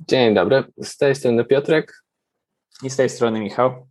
Dzień 0.00 0.34
dobry, 0.34 0.64
z 0.82 0.96
tej 0.96 1.14
strony 1.14 1.44
Piotrek. 1.44 2.04
I 2.82 2.90
z 2.90 2.96
tej 2.96 3.08
strony 3.08 3.40
Michał. 3.40 3.86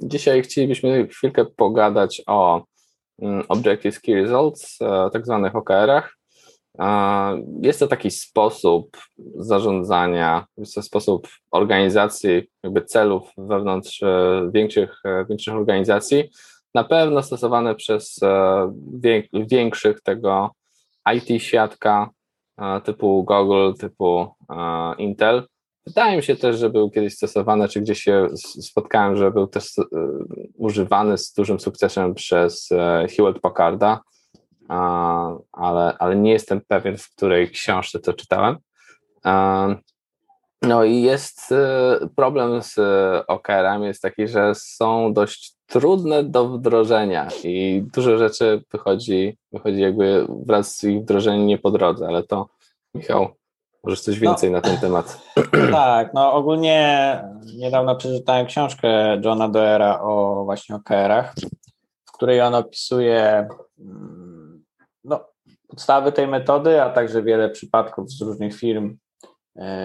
Dzisiaj 0.00 0.42
chcielibyśmy 0.42 1.08
chwilkę 1.08 1.44
pogadać 1.44 2.22
o 2.26 2.64
mm, 3.22 3.44
Objective 3.48 4.00
Key 4.00 4.14
Results, 4.14 4.78
e, 4.82 5.10
tak 5.12 5.26
zwanych 5.26 5.56
OKR-ach. 5.56 6.16
E, 6.78 6.86
jest 7.62 7.78
to 7.80 7.86
taki 7.86 8.10
sposób 8.10 8.96
zarządzania, 9.36 10.46
jest 10.56 10.74
to 10.74 10.82
sposób 10.82 11.28
organizacji 11.50 12.50
jakby 12.62 12.82
celów 12.82 13.30
wewnątrz 13.38 14.02
e, 14.02 14.50
większych, 14.54 15.02
większych 15.28 15.54
organizacji, 15.54 16.30
na 16.74 16.84
pewno 16.84 17.22
stosowany 17.22 17.74
przez 17.74 18.20
większych 19.50 20.00
tego 20.00 20.50
IT 21.14 21.42
świadka 21.42 22.10
typu 22.84 23.24
Google, 23.24 23.78
typu 23.80 24.34
Intel. 24.98 25.46
Wydaje 25.86 26.16
mi 26.16 26.22
się 26.22 26.36
też, 26.36 26.58
że 26.58 26.70
był 26.70 26.90
kiedyś 26.90 27.14
stosowany, 27.14 27.68
czy 27.68 27.80
gdzieś 27.80 28.02
się 28.02 28.28
spotkałem, 28.60 29.16
że 29.16 29.30
był 29.30 29.46
też 29.46 29.78
e, 29.78 29.82
używany 30.54 31.18
z 31.18 31.32
dużym 31.32 31.60
sukcesem 31.60 32.14
przez 32.14 32.72
e, 32.72 33.06
Hewlett 33.16 33.40
Packarda, 33.40 34.00
ale, 35.52 35.98
ale 35.98 36.16
nie 36.16 36.32
jestem 36.32 36.60
pewien, 36.68 36.96
w 36.96 37.10
której 37.10 37.50
książce 37.50 37.98
to 37.98 38.12
czytałem. 38.12 38.56
No 40.62 40.84
i 40.84 41.02
jest 41.02 41.52
e, 41.52 41.98
problem 42.16 42.62
z 42.62 42.78
OKR-ami 43.26 43.86
jest 43.86 44.02
taki, 44.02 44.28
że 44.28 44.52
są 44.54 45.12
dość 45.12 45.54
trudne 45.66 46.24
do 46.24 46.48
wdrożenia 46.48 47.28
i 47.44 47.84
dużo 47.94 48.18
rzeczy 48.18 48.62
wychodzi, 48.72 49.38
wychodzi 49.52 49.80
jakby 49.80 50.26
wraz 50.46 50.76
z 50.76 50.84
ich 50.84 51.02
wdrożeniem 51.02 51.46
nie 51.46 51.58
po 51.58 51.70
drodze, 51.70 52.08
ale 52.08 52.22
to 52.22 52.48
Michał, 52.94 53.28
możesz 53.84 54.00
coś 54.00 54.18
więcej 54.18 54.50
no, 54.50 54.56
na 54.56 54.62
ten 54.62 54.76
temat. 54.76 55.20
Tak, 55.72 56.14
no 56.14 56.32
ogólnie 56.32 57.22
niedawno 57.56 57.96
przeczytałem 57.96 58.46
książkę 58.46 59.20
Johna 59.24 59.48
Doera 59.48 60.00
o 60.00 60.42
właśnie 60.44 60.76
OKR-ach, 60.76 61.34
w 62.04 62.12
której 62.12 62.40
on 62.40 62.54
opisuje 62.54 63.48
mm, 63.78 64.64
no, 65.04 65.24
podstawy 65.68 66.12
tej 66.12 66.28
metody, 66.28 66.82
a 66.82 66.90
także 66.90 67.22
wiele 67.22 67.50
przypadków 67.50 68.10
z 68.10 68.22
różnych 68.22 68.56
firm, 68.56 68.96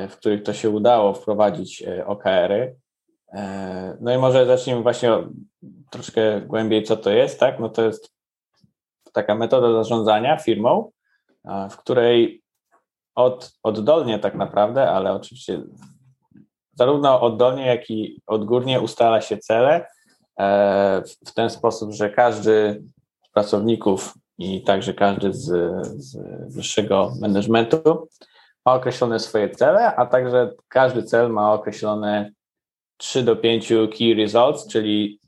w 0.09 0.17
których 0.17 0.43
to 0.43 0.53
się 0.53 0.69
udało 0.69 1.13
wprowadzić 1.13 1.83
e, 1.83 2.05
OKR-y. 2.05 2.75
E, 3.33 3.97
no 4.01 4.13
i 4.13 4.17
może 4.17 4.45
zacznijmy 4.45 4.81
właśnie 4.81 5.09
troszkę 5.91 6.41
głębiej, 6.41 6.83
co 6.83 6.97
to 6.97 7.09
jest, 7.09 7.39
tak? 7.39 7.59
No 7.59 7.69
to 7.69 7.85
jest 7.85 8.11
taka 9.13 9.35
metoda 9.35 9.71
zarządzania 9.71 10.37
firmą, 10.37 10.91
w 11.71 11.77
której 11.77 12.41
od, 13.15 13.53
oddolnie 13.63 14.19
tak 14.19 14.35
naprawdę, 14.35 14.89
ale 14.89 15.13
oczywiście 15.13 15.61
zarówno 16.73 17.21
oddolnie, 17.21 17.65
jak 17.65 17.89
i 17.89 18.21
odgórnie 18.27 18.81
ustala 18.81 19.21
się 19.21 19.37
cele 19.37 19.85
e, 20.39 21.03
w 21.25 21.33
ten 21.33 21.49
sposób, 21.49 21.91
że 21.91 22.09
każdy 22.09 22.83
z 23.27 23.29
pracowników 23.29 24.13
i 24.37 24.63
także 24.63 24.93
każdy 24.93 25.33
z, 25.33 25.45
z 26.03 26.17
wyższego 26.55 27.11
managementu 27.21 28.07
ma 28.65 28.73
określone 28.73 29.19
swoje 29.19 29.49
cele, 29.49 29.95
a 29.95 30.05
także 30.05 30.53
każdy 30.67 31.03
cel 31.03 31.29
ma 31.29 31.53
określone 31.53 32.31
3 32.97 33.23
do 33.23 33.35
5 33.35 33.67
key 33.97 34.13
results, 34.13 34.67
czyli 34.67 35.19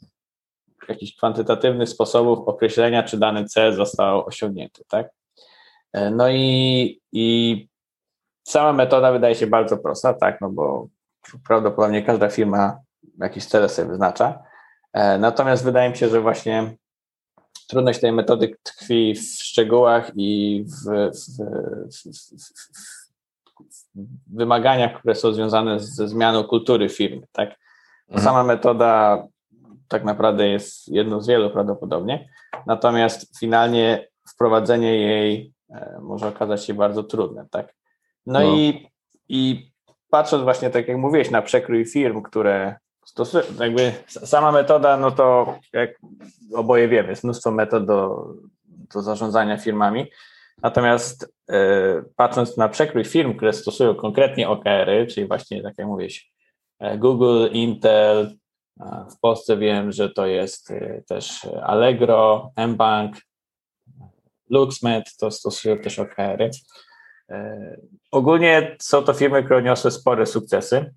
jakichś 0.89 1.15
kwantytatywnych 1.15 1.89
sposobów 1.89 2.47
określenia, 2.47 3.03
czy 3.03 3.17
dany 3.17 3.45
cel 3.45 3.73
został 3.73 4.25
osiągnięty, 4.25 4.83
tak? 4.87 5.09
E, 5.93 6.11
no 6.11 6.29
i, 6.29 7.01
i 7.11 7.67
sama 8.43 8.73
metoda 8.73 9.11
wydaje 9.11 9.35
się 9.35 9.47
bardzo 9.47 9.77
prosta, 9.77 10.13
tak, 10.13 10.41
no 10.41 10.49
bo 10.49 10.87
prawdopodobnie 11.47 12.03
każda 12.03 12.29
firma 12.29 12.79
jakieś 13.19 13.45
cele 13.45 13.69
sobie 13.69 13.87
wyznacza. 13.87 14.43
E, 14.93 15.17
natomiast 15.17 15.63
wydaje 15.63 15.89
mi 15.89 15.97
się, 15.97 16.09
że 16.09 16.21
właśnie 16.21 16.75
trudność 17.67 17.99
tej 17.99 18.11
metody 18.11 18.55
tkwi 18.63 19.15
w 19.15 19.43
szczegółach 19.43 20.11
i 20.15 20.63
w, 20.65 20.89
w, 21.11 21.37
w, 21.91 22.13
w 22.43 23.06
wymaganiach, 24.27 24.99
które 24.99 25.15
są 25.15 25.33
związane 25.33 25.79
ze 25.79 26.07
zmianą 26.07 26.43
kultury 26.43 26.89
firmy. 26.89 27.27
Tak? 27.31 27.49
Mhm. 28.07 28.23
Sama 28.23 28.43
metoda 28.43 29.23
tak 29.87 30.03
naprawdę 30.03 30.47
jest 30.47 30.87
jedną 30.87 31.21
z 31.21 31.27
wielu 31.27 31.49
prawdopodobnie, 31.49 32.29
natomiast 32.65 33.39
finalnie 33.39 34.07
wprowadzenie 34.33 34.95
jej 34.95 35.53
e, 35.69 35.99
może 36.01 36.27
okazać 36.27 36.65
się 36.65 36.73
bardzo 36.73 37.03
trudne. 37.03 37.45
Tak? 37.51 37.73
No, 38.25 38.39
no, 38.39 38.45
I, 38.45 38.87
i 39.29 39.71
patrząc 40.09 40.43
właśnie, 40.43 40.69
tak 40.69 40.87
jak 40.87 40.97
mówiłeś, 40.97 41.31
na 41.31 41.41
przekrój 41.41 41.85
firm, 41.85 42.21
które 42.21 42.75
stosują, 43.05 43.43
jakby 43.59 43.93
sama 44.07 44.51
metoda, 44.51 44.97
no 44.97 45.11
to 45.11 45.55
jak 45.73 45.89
oboje 46.53 46.87
wiemy, 46.87 47.09
jest 47.09 47.23
mnóstwo 47.23 47.51
metod 47.51 47.85
do, 47.85 48.27
do 48.93 49.01
zarządzania 49.01 49.57
firmami. 49.57 50.11
Natomiast 50.61 51.23
y, 51.23 51.55
patrząc 52.15 52.57
na 52.57 52.69
przekrój 52.69 53.05
firm, 53.05 53.37
które 53.37 53.53
stosują 53.53 53.95
konkretnie 53.95 54.49
OKR-y, 54.49 55.07
czyli 55.07 55.27
właśnie, 55.27 55.63
tak 55.63 55.73
jak 55.77 55.87
mówisz, 55.87 56.31
e, 56.79 56.97
Google, 56.97 57.47
Intel, 57.51 58.37
w 59.11 59.19
Polsce 59.19 59.57
wiem, 59.57 59.91
że 59.91 60.09
to 60.09 60.25
jest 60.25 60.71
e, 60.71 61.01
też 61.07 61.47
Allegro, 61.63 62.51
mBank, 62.67 63.15
LuxMed, 64.49 65.17
to 65.17 65.31
stosują 65.31 65.77
też 65.77 65.99
OKR-y. 65.99 66.49
E, 67.29 67.77
ogólnie 68.11 68.75
są 68.81 69.03
to 69.03 69.13
firmy, 69.13 69.43
które 69.43 69.63
niosły 69.63 69.91
spore 69.91 70.25
sukcesy. 70.25 70.93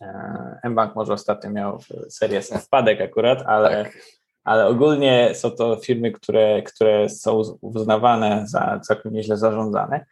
E, 0.00 0.68
mBank 0.70 0.94
może 0.94 1.12
ostatnio 1.12 1.50
miał 1.50 1.78
serię 2.08 2.42
spadek 2.42 3.00
akurat, 3.00 3.42
ale, 3.46 3.84
tak. 3.84 3.98
Ale 4.44 4.66
ogólnie 4.66 5.30
są 5.34 5.50
to 5.50 5.76
firmy, 5.76 6.12
które, 6.12 6.62
które 6.62 7.08
są 7.08 7.42
uznawane 7.60 8.44
za 8.46 8.80
całkiem 8.80 9.12
nieźle 9.12 9.36
zarządzane. 9.36 10.06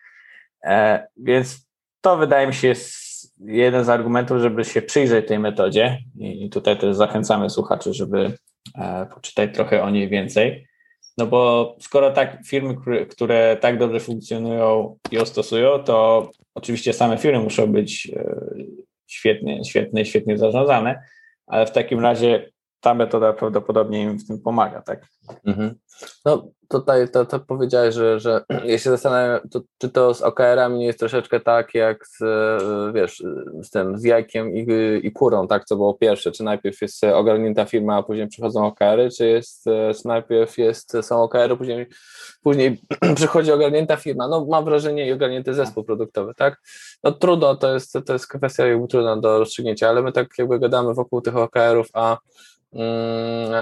E, 0.64 1.06
więc 1.16 1.68
to 2.00 2.16
wydaje 2.16 2.46
mi 2.46 2.54
się 2.54 2.68
jest 2.68 3.00
jeden 3.38 3.84
z 3.84 3.88
argumentów, 3.88 4.40
żeby 4.40 4.64
się 4.64 4.82
przyjrzeć 4.82 5.28
tej 5.28 5.38
metodzie 5.38 5.98
i 6.18 6.50
tutaj 6.50 6.78
też 6.78 6.96
zachęcamy 6.96 7.50
słuchaczy, 7.50 7.94
żeby 7.94 8.32
poczytać 9.14 9.54
trochę 9.54 9.82
o 9.82 9.90
niej 9.90 10.08
więcej. 10.08 10.66
No 11.18 11.26
bo 11.26 11.76
skoro 11.80 12.10
tak 12.10 12.38
firmy, 12.46 12.76
które, 12.76 13.06
które 13.06 13.56
tak 13.60 13.78
dobrze 13.78 14.00
funkcjonują 14.00 14.98
i 15.10 15.14
ją 15.16 15.24
stosują, 15.24 15.78
to 15.78 16.30
oczywiście 16.54 16.92
same 16.92 17.18
firmy 17.18 17.40
muszą 17.40 17.66
być 17.66 18.12
e, 18.16 18.36
świetnie, 19.06 19.64
świetnie, 19.64 20.04
świetnie 20.04 20.38
zarządzane, 20.38 21.02
ale 21.46 21.66
w 21.66 21.72
takim 21.72 22.00
razie 22.00 22.50
ta 22.80 22.94
metoda 22.94 23.32
prawdopodobnie 23.32 24.02
im 24.02 24.18
w 24.18 24.26
tym 24.26 24.38
pomaga, 24.38 24.82
tak? 24.82 25.06
Mhm. 25.44 25.74
No 26.24 26.48
tutaj 26.68 27.08
to, 27.08 27.26
to 27.26 27.40
powiedziałeś, 27.40 27.94
że, 27.94 28.20
że 28.20 28.44
ja 28.64 28.78
się 28.78 28.90
zastanawiam, 28.90 29.48
to, 29.48 29.60
czy 29.78 29.88
to 29.88 30.14
z 30.14 30.22
OKR-ami 30.22 30.78
nie 30.78 30.86
jest 30.86 30.98
troszeczkę 30.98 31.40
tak 31.40 31.74
jak 31.74 32.06
z, 32.06 32.22
e, 32.22 32.92
wiesz, 32.92 33.22
z 33.62 33.70
tym, 33.70 33.98
z 33.98 34.04
jajkiem 34.04 34.56
i, 34.56 34.66
i 35.02 35.12
kurą, 35.12 35.48
tak, 35.48 35.64
co 35.64 35.76
było 35.76 35.94
pierwsze, 35.94 36.32
czy 36.32 36.44
najpierw 36.44 36.82
jest 36.82 37.04
ogarnięta 37.04 37.64
firma, 37.64 37.96
a 37.96 38.02
później 38.02 38.28
przychodzą 38.28 38.66
OKR-y, 38.66 39.10
czy 39.10 39.26
jest, 39.26 39.66
e, 39.66 39.94
czy 39.94 40.08
najpierw 40.08 40.58
jest, 40.58 40.92
są 41.02 41.22
OKR-y, 41.22 41.56
później, 41.56 41.86
później 42.44 42.80
przychodzi 43.16 43.52
ogarnięta 43.52 43.96
firma, 43.96 44.28
no 44.28 44.46
mam 44.50 44.64
wrażenie 44.64 45.06
i 45.06 45.12
ogarnięty 45.12 45.54
zespół 45.54 45.84
produktowy, 45.84 46.34
tak, 46.36 46.60
no 47.04 47.12
trudno, 47.12 47.56
to 47.56 47.74
jest, 47.74 47.98
to 48.06 48.12
jest 48.12 48.28
kwestia 48.28 48.66
jakby 48.66 48.88
trudna 48.88 49.16
do 49.16 49.38
rozstrzygnięcia, 49.38 49.88
ale 49.88 50.02
my 50.02 50.12
tak 50.12 50.28
jakby 50.38 50.58
gadamy 50.58 50.94
wokół 50.94 51.20
tych 51.20 51.36
OKR-ów, 51.36 51.86
a 51.92 52.18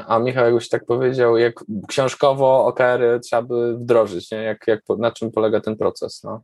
a 0.06 0.18
Michał 0.18 0.44
jakbyś 0.44 0.68
tak 0.68 0.84
powiedział, 0.84 1.36
jak 1.36 1.64
książkowo 1.88 2.66
OKR 2.66 3.20
trzeba 3.22 3.42
by 3.42 3.76
wdrożyć, 3.76 4.30
nie? 4.30 4.38
Jak, 4.38 4.66
jak, 4.66 4.80
na 4.98 5.12
czym 5.12 5.30
polega 5.30 5.60
ten 5.60 5.76
proces? 5.76 6.22
No? 6.24 6.42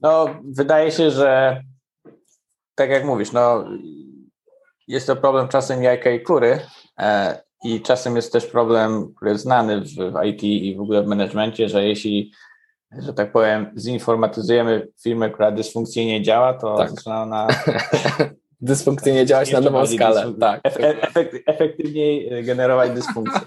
no, 0.00 0.26
wydaje 0.44 0.90
się, 0.92 1.10
że 1.10 1.62
tak 2.74 2.90
jak 2.90 3.04
mówisz, 3.04 3.32
no, 3.32 3.64
jest 4.88 5.06
to 5.06 5.16
problem 5.16 5.48
czasem 5.48 5.82
jajka 5.82 6.10
i 6.10 6.20
kury 6.20 6.60
e, 6.98 7.42
i 7.64 7.80
czasem 7.80 8.16
jest 8.16 8.32
też 8.32 8.46
problem, 8.46 9.14
który 9.16 9.30
jest 9.30 9.42
znany 9.42 9.80
w, 9.80 9.94
w 9.94 10.24
IT 10.24 10.42
i 10.42 10.76
w 10.76 10.80
ogóle 10.80 11.02
w 11.02 11.06
managemencie, 11.06 11.68
że 11.68 11.84
jeśli 11.84 12.32
że 12.98 13.14
tak 13.14 13.32
powiem, 13.32 13.74
zinformatyzujemy 13.76 14.88
firmę, 15.02 15.30
która 15.30 15.50
dysfunkcyjnie 15.50 16.22
działa, 16.22 16.54
to 16.54 16.76
tak. 16.76 16.90
zaczyna 16.90 17.22
ona 17.22 17.48
dysfunkcyjnie 18.62 19.26
działać 19.26 19.52
na 19.52 19.60
nową 19.60 19.86
skalę. 19.86 20.32
Tak. 20.40 20.60
Efekt, 20.64 21.36
efektywniej 21.46 22.34
e, 22.34 22.42
generować 22.42 22.90
dysfunkcję. 22.90 23.40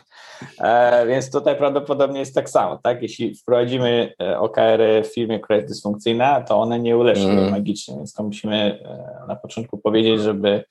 E, 0.60 1.08
więc 1.08 1.32
tutaj 1.32 1.56
prawdopodobnie 1.56 2.20
jest 2.20 2.36
tak 2.36 2.50
samo. 2.50 2.80
Tak? 2.84 3.02
Jeśli 3.02 3.36
wprowadzimy 3.36 4.14
e, 4.22 4.40
OKR 4.40 4.82
w 5.04 5.14
firmie, 5.14 5.40
która 5.40 5.56
jest 5.56 5.68
dysfunkcyjna, 5.68 6.42
to 6.42 6.62
one 6.62 6.80
nie 6.80 6.98
uleczą 6.98 7.30
mm. 7.30 7.52
magicznie, 7.52 7.96
więc 7.96 8.14
to 8.14 8.24
musimy 8.24 8.56
e, 8.86 9.28
na 9.28 9.36
początku 9.36 9.78
powiedzieć, 9.78 10.22
żeby 10.22 10.64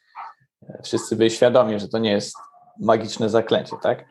wszyscy 0.83 1.17
byli 1.17 1.31
świadomi, 1.31 1.81
że 1.81 1.89
to 1.89 1.99
nie 1.99 2.11
jest 2.11 2.37
magiczne 2.81 3.31
zaklęcie. 3.31 3.77
Tak? 3.83 4.05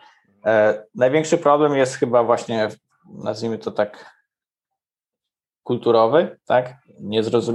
E, 0.45 0.83
największy 0.95 1.37
problem 1.37 1.75
jest 1.75 1.95
chyba 1.95 2.23
właśnie, 2.23 2.67
nazwijmy 3.23 3.57
to 3.57 3.71
tak 3.71 4.12
kulturowy, 5.63 6.37
tak? 6.45 6.75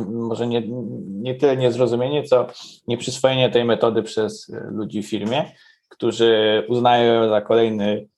Może 0.07 0.47
nie, 0.47 0.63
nie 1.09 1.35
tyle 1.35 1.57
niezrozumienie, 1.57 2.23
co 2.23 2.47
nieprzyswojenie 2.87 3.51
tej 3.51 3.65
metody 3.65 4.03
przez 4.03 4.53
ludzi 4.71 5.03
w 5.03 5.09
firmie, 5.09 5.53
którzy 5.89 6.65
uznają 6.69 7.29
za 7.29 7.41
kolejny 7.41 8.09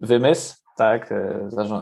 wymysł, 0.00 0.54
tak, 0.76 1.14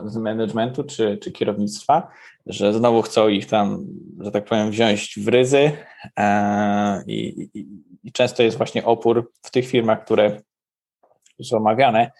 z 0.05 0.17
managementu 0.17 0.83
czy, 0.83 1.17
czy 1.17 1.31
kierownictwa, 1.31 2.07
że 2.45 2.73
znowu 2.73 3.01
chcą 3.01 3.27
ich 3.27 3.45
tam, 3.45 3.85
że 4.19 4.31
tak 4.31 4.45
powiem, 4.45 4.71
wziąć 4.71 5.19
w 5.19 5.27
ryzy 5.27 5.71
e, 6.17 7.03
i, 7.07 7.49
i, 7.53 7.67
i 8.03 8.11
często 8.11 8.43
jest 8.43 8.57
właśnie 8.57 8.85
opór 8.85 9.31
w 9.41 9.51
tych 9.51 9.67
firmach, 9.67 10.05
które 10.05 10.41
są 11.43 11.57
omawiane, 11.57 12.11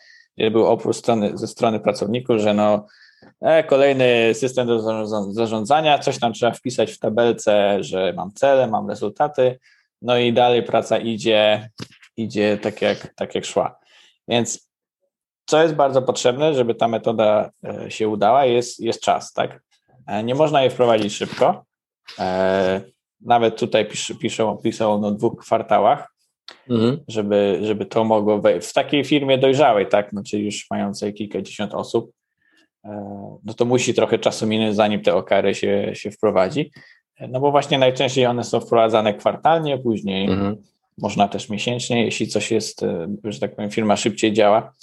był 0.51 0.65
opór 0.65 0.93
strony, 0.93 1.37
ze 1.37 1.47
strony 1.47 1.79
pracowników, 1.79 2.37
że 2.37 2.53
no 2.53 2.85
kolejny 3.67 4.33
system 4.33 4.67
do 4.67 5.05
zarządzania, 5.33 5.99
coś 5.99 6.19
tam 6.19 6.33
trzeba 6.33 6.51
wpisać 6.51 6.91
w 6.91 6.99
tabelce, 6.99 7.83
że 7.83 8.13
mam 8.13 8.31
cele, 8.31 8.67
mam 8.67 8.89
rezultaty, 8.89 9.59
no 10.01 10.17
i 10.17 10.33
dalej 10.33 10.63
praca 10.63 10.97
idzie, 10.97 11.69
idzie 12.17 12.57
tak 12.57 12.81
jak, 12.81 13.13
tak 13.15 13.35
jak 13.35 13.45
szła. 13.45 13.79
Więc 14.27 14.67
co 15.45 15.63
jest 15.63 15.75
bardzo 15.75 16.01
potrzebne, 16.01 16.53
żeby 16.53 16.75
ta 16.75 16.87
metoda 16.87 17.51
e, 17.63 17.91
się 17.91 18.07
udała, 18.07 18.45
jest, 18.45 18.79
jest 18.79 19.01
czas, 19.01 19.33
tak? 19.33 19.61
E, 20.07 20.23
nie 20.23 20.35
można 20.35 20.61
jej 20.61 20.71
wprowadzić 20.71 21.13
szybko. 21.13 21.65
Nawet 23.21 23.59
tutaj 23.59 23.87
pisz, 23.87 24.13
piszą, 24.21 24.57
piszą 24.57 25.05
o 25.05 25.11
dwóch 25.11 25.39
kwartałach, 25.39 26.13
mhm. 26.69 26.99
żeby, 27.07 27.59
żeby 27.63 27.85
to 27.85 28.03
mogło 28.03 28.41
wejść. 28.41 28.67
W 28.67 28.73
takiej 28.73 29.05
firmie 29.05 29.37
dojrzałej, 29.37 29.87
tak, 29.87 30.11
czyli 30.25 30.45
już 30.45 30.65
mającej 30.71 31.13
kilkadziesiąt 31.13 31.73
osób, 31.73 32.11
e, 32.11 32.11
no 33.43 33.53
to 33.57 33.65
musi 33.65 33.93
trochę 33.93 34.19
czasu 34.19 34.47
minąć, 34.47 34.75
zanim 34.75 35.01
te 35.01 35.15
okary 35.15 35.55
się, 35.55 35.91
się 35.93 36.11
wprowadzi. 36.11 36.71
E, 37.15 37.27
no 37.27 37.39
bo 37.39 37.51
właśnie 37.51 37.77
najczęściej 37.77 38.25
one 38.25 38.43
są 38.43 38.59
wprowadzane 38.59 39.13
kwartalnie, 39.13 39.77
później 39.77 40.25
mhm. 40.25 40.55
można 40.97 41.27
też 41.27 41.49
miesięcznie, 41.49 42.05
jeśli 42.05 42.27
coś 42.27 42.51
jest, 42.51 42.83
e, 42.83 43.07
że 43.23 43.39
tak 43.39 43.55
powiem, 43.55 43.71
firma 43.71 43.95
szybciej 43.95 44.33
działa, 44.33 44.73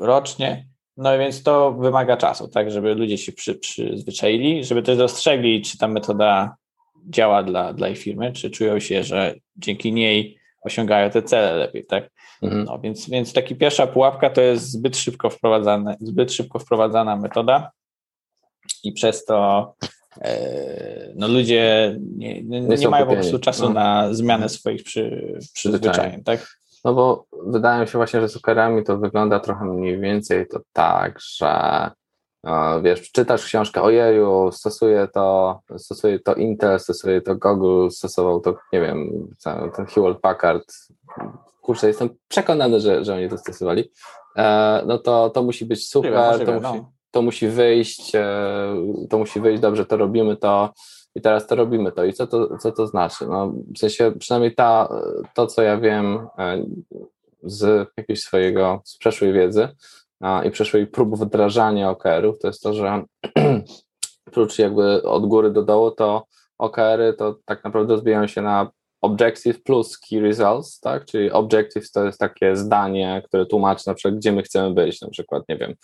rocznie. 0.00 0.66
No 0.96 1.18
więc 1.18 1.42
to 1.42 1.72
wymaga 1.72 2.16
czasu, 2.16 2.48
tak, 2.48 2.70
żeby 2.70 2.94
ludzie 2.94 3.18
się 3.18 3.32
przy, 3.32 3.54
przyzwyczaili, 3.54 4.64
żeby 4.64 4.82
też 4.82 4.98
dostrzegli, 4.98 5.62
czy 5.62 5.78
ta 5.78 5.88
metoda 5.88 6.56
działa 7.08 7.42
dla, 7.42 7.72
dla 7.72 7.88
ich 7.88 7.98
firmy, 7.98 8.32
czy 8.32 8.50
czują 8.50 8.80
się, 8.80 9.04
że 9.04 9.34
dzięki 9.56 9.92
niej 9.92 10.39
osiągają 10.60 11.10
te 11.10 11.22
cele 11.22 11.54
lepiej, 11.56 11.86
tak? 11.86 12.10
Mhm. 12.42 12.64
No, 12.64 12.78
więc, 12.78 13.10
więc 13.10 13.32
taki 13.32 13.56
pierwsza 13.56 13.86
pułapka 13.86 14.30
to 14.30 14.40
jest 14.40 14.70
zbyt 14.70 14.96
szybko 14.96 15.30
wprowadzane, 15.30 15.96
zbyt 16.00 16.32
szybko 16.32 16.58
wprowadzana 16.58 17.16
metoda 17.16 17.70
i 18.84 18.92
przez 18.92 19.24
to 19.24 19.74
e, 20.20 21.12
no 21.16 21.28
ludzie 21.28 21.96
nie, 22.16 22.42
nie, 22.42 22.60
nie, 22.60 22.88
mają 22.88 23.06
po 23.06 23.12
prostu 23.12 23.38
czasu 23.38 23.64
no. 23.64 23.70
na 23.70 24.14
zmianę 24.14 24.48
swoich 24.48 24.84
przy, 24.84 25.34
przyzwyczajeń, 25.54 26.24
tak? 26.24 26.60
No 26.84 26.94
bo 26.94 27.26
wydaje 27.46 27.80
mi 27.80 27.88
się 27.88 27.98
właśnie, 27.98 28.20
że 28.20 28.28
z 28.28 28.32
cukerami 28.32 28.84
to 28.84 28.98
wygląda 28.98 29.40
trochę 29.40 29.64
mniej 29.64 30.00
więcej 30.00 30.46
to 30.48 30.60
tak, 30.72 31.18
że 31.20 31.90
wiesz, 32.82 33.12
czytasz 33.12 33.44
książkę, 33.44 33.82
ojeju, 33.82 34.50
stosuje 34.52 35.08
to, 35.14 35.60
stosuje 35.76 36.18
to 36.18 36.34
Intel, 36.34 36.80
stosuje 36.80 37.20
to 37.20 37.36
Google, 37.36 37.90
stosował 37.90 38.40
to, 38.40 38.54
nie 38.72 38.80
wiem, 38.80 39.28
ten 39.76 39.86
Hewlett 39.86 40.20
Packard, 40.20 40.64
kurczę, 41.62 41.88
jestem 41.88 42.08
przekonany, 42.28 42.80
że, 42.80 43.04
że 43.04 43.14
oni 43.14 43.28
to 43.28 43.38
stosowali, 43.38 43.90
e, 44.36 44.82
no 44.86 44.98
to, 44.98 45.30
to 45.30 45.42
musi 45.42 45.66
być 45.66 45.88
super, 45.88 46.46
to, 46.46 46.52
musi, 46.52 46.62
no. 46.62 46.90
to 47.10 47.22
musi 47.22 47.48
wyjść, 47.48 48.14
e, 48.14 48.74
to 49.10 49.18
musi 49.18 49.40
wyjść 49.40 49.62
dobrze, 49.62 49.86
to 49.86 49.96
robimy 49.96 50.36
to 50.36 50.72
i 51.14 51.20
teraz 51.20 51.46
to 51.46 51.54
robimy 51.54 51.92
to. 51.92 52.04
I 52.04 52.12
co 52.12 52.26
to, 52.26 52.58
co 52.58 52.72
to 52.72 52.86
znaczy? 52.86 53.26
No, 53.26 53.52
w 53.74 53.78
sensie 53.78 54.12
przynajmniej 54.18 54.54
ta, 54.54 54.88
to, 55.34 55.46
co 55.46 55.62
ja 55.62 55.78
wiem 55.78 56.26
e, 56.38 56.64
z 57.42 57.88
jakiegoś 57.96 58.20
swojego, 58.20 58.80
z 58.84 58.98
przeszłej 58.98 59.32
wiedzy, 59.32 59.68
i 60.44 60.50
przeszłej 60.50 60.86
prób 60.86 61.16
wdrażania 61.16 61.90
OKR-ów, 61.90 62.38
to 62.38 62.46
jest 62.46 62.62
to, 62.62 62.74
że 62.74 63.02
oprócz 64.28 64.58
jakby 64.58 65.02
od 65.02 65.26
góry 65.26 65.50
do 65.50 65.62
dołu, 65.62 65.90
to 65.90 66.24
OKR-y 66.58 67.12
to 67.12 67.36
tak 67.44 67.64
naprawdę 67.64 67.94
rozbijają 67.94 68.26
się 68.26 68.42
na 68.42 68.70
Objective 69.00 69.62
plus 69.62 69.98
Key 69.98 70.20
Results, 70.20 70.80
tak? 70.80 71.04
Czyli 71.04 71.30
Objectives 71.30 71.92
to 71.92 72.04
jest 72.04 72.18
takie 72.18 72.56
zdanie, 72.56 73.22
które 73.26 73.46
tłumaczy 73.46 73.82
na 73.86 73.94
przykład, 73.94 74.14
gdzie 74.14 74.32
my 74.32 74.42
chcemy 74.42 74.74
być, 74.74 75.00
na 75.00 75.08
przykład, 75.08 75.42
nie 75.48 75.56
wiem, 75.56 75.74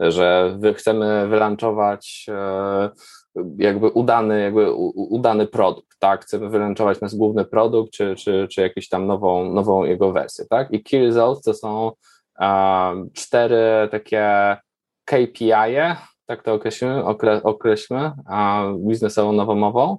że 0.00 0.58
chcemy 0.74 1.28
wylanchować 1.28 2.26
e, 2.28 2.90
jakby 3.58 3.88
udany, 3.88 4.40
jakby 4.40 4.72
udany 4.94 5.46
produkt, 5.46 5.98
tak? 5.98 6.24
Chcemy 6.24 6.48
wylanchować 6.50 7.00
nasz 7.00 7.14
główny 7.14 7.44
produkt, 7.44 7.92
czy, 7.92 8.14
czy, 8.14 8.48
czy 8.50 8.60
jakąś 8.60 8.88
tam 8.88 9.06
nową, 9.06 9.52
nową 9.52 9.84
jego 9.84 10.12
wersję, 10.12 10.44
tak? 10.50 10.72
I 10.72 10.82
Key 10.82 11.06
Results 11.06 11.42
to 11.42 11.54
są 11.54 11.92
cztery 13.14 13.88
takie 13.90 14.56
KPI, 15.04 15.52
-e, 15.52 15.96
tak 16.26 16.42
to 16.42 16.54
określmy, 16.54 17.04
okre, 17.04 17.42
określmy 17.42 18.12
biznesową 18.78 19.32
nowomową, 19.32 19.98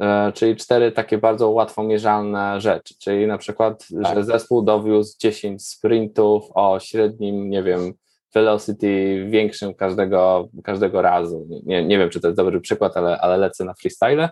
e, 0.00 0.32
czyli 0.32 0.56
cztery 0.56 0.92
takie 0.92 1.18
bardzo 1.18 1.50
łatwo 1.50 1.82
mierzalne 1.82 2.60
rzeczy, 2.60 2.94
czyli 2.98 3.26
na 3.26 3.38
przykład, 3.38 3.86
tak. 4.02 4.14
że 4.14 4.24
zespół 4.24 4.62
dowiózł 4.62 5.16
10 5.18 5.66
sprintów 5.68 6.44
o 6.54 6.80
średnim, 6.80 7.50
nie 7.50 7.62
wiem, 7.62 7.92
velocity 8.36 9.24
większym 9.30 9.74
każdego, 9.74 10.48
każdego 10.64 11.02
razu. 11.02 11.46
Nie, 11.66 11.84
nie 11.84 11.98
wiem, 11.98 12.10
czy 12.10 12.20
to 12.20 12.28
jest 12.28 12.36
dobry 12.36 12.60
przykład, 12.60 12.96
ale, 12.96 13.18
ale 13.18 13.36
lecę 13.36 13.64
na 13.64 13.74
freestyle 13.74 14.28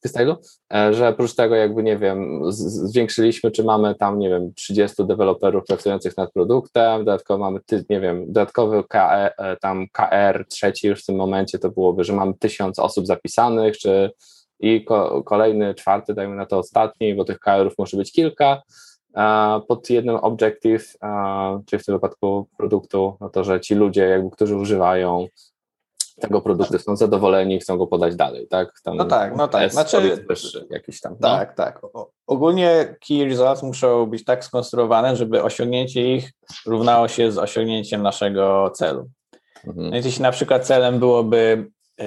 freestylu, 0.00 0.36
e, 0.74 0.94
że 0.94 1.08
oprócz 1.08 1.34
tego 1.34 1.54
jakby, 1.54 1.82
nie 1.82 1.96
wiem, 1.96 2.40
zwiększyliśmy, 2.52 3.50
czy 3.50 3.64
mamy 3.64 3.94
tam, 3.94 4.18
nie 4.18 4.28
wiem, 4.28 4.54
30 4.54 5.06
deweloperów 5.06 5.64
pracujących 5.64 6.16
nad 6.16 6.32
produktem, 6.32 7.04
dodatkowo 7.04 7.44
mamy, 7.44 7.60
nie 7.90 8.00
wiem, 8.00 8.26
dodatkowy 8.26 8.84
KR, 8.88 9.32
e, 9.38 9.56
tam 9.56 9.86
KR 9.92 10.46
trzeci 10.48 10.88
już 10.88 11.02
w 11.02 11.06
tym 11.06 11.16
momencie 11.16 11.58
to 11.58 11.70
byłoby, 11.70 12.04
że 12.04 12.12
mamy 12.12 12.34
tysiąc 12.34 12.78
osób 12.78 13.06
zapisanych, 13.06 13.78
czy 13.78 14.10
i 14.60 14.84
ko 14.84 15.22
kolejny, 15.22 15.74
czwarty, 15.74 16.14
dajmy 16.14 16.36
na 16.36 16.46
to 16.46 16.58
ostatni, 16.58 17.14
bo 17.14 17.24
tych 17.24 17.38
KR-ów 17.38 17.74
może 17.78 17.96
być 17.96 18.12
kilka, 18.12 18.62
pod 19.68 19.90
jednym 19.90 20.16
objective, 20.16 20.96
czyli 21.66 21.82
w 21.82 21.86
tym 21.86 21.94
wypadku 21.94 22.48
produktu, 22.56 23.16
no 23.20 23.30
to, 23.30 23.44
że 23.44 23.60
ci 23.60 23.74
ludzie, 23.74 24.02
jakby, 24.02 24.30
którzy 24.30 24.56
używają 24.56 25.26
tego 26.20 26.40
produktu 26.40 26.78
są 26.78 26.96
zadowoleni, 26.96 27.60
chcą 27.60 27.78
go 27.78 27.86
podać 27.86 28.16
dalej, 28.16 28.48
tak? 28.48 28.80
Tam 28.84 28.96
no 28.96 29.04
tak, 29.04 29.36
no 29.36 29.48
tak. 29.48 29.72
Znaczy, 29.72 30.26
jakiś 30.70 31.00
tam. 31.00 31.16
Tak, 31.16 31.48
no. 31.48 31.64
tak. 31.64 31.80
ogólnie 32.26 32.96
key 33.08 33.24
results 33.24 33.62
muszą 33.62 34.06
być 34.06 34.24
tak 34.24 34.44
skonstruowane, 34.44 35.16
żeby 35.16 35.42
osiągnięcie 35.42 36.14
ich 36.14 36.32
równało 36.66 37.08
się 37.08 37.32
z 37.32 37.38
osiągnięciem 37.38 38.02
naszego 38.02 38.70
celu. 38.70 39.08
Mhm. 39.66 39.86
No 39.86 39.92
więc 39.92 40.06
jeśli 40.06 40.22
na 40.22 40.30
przykład 40.30 40.66
celem 40.66 40.98
byłoby, 40.98 41.70
yy, 41.98 42.06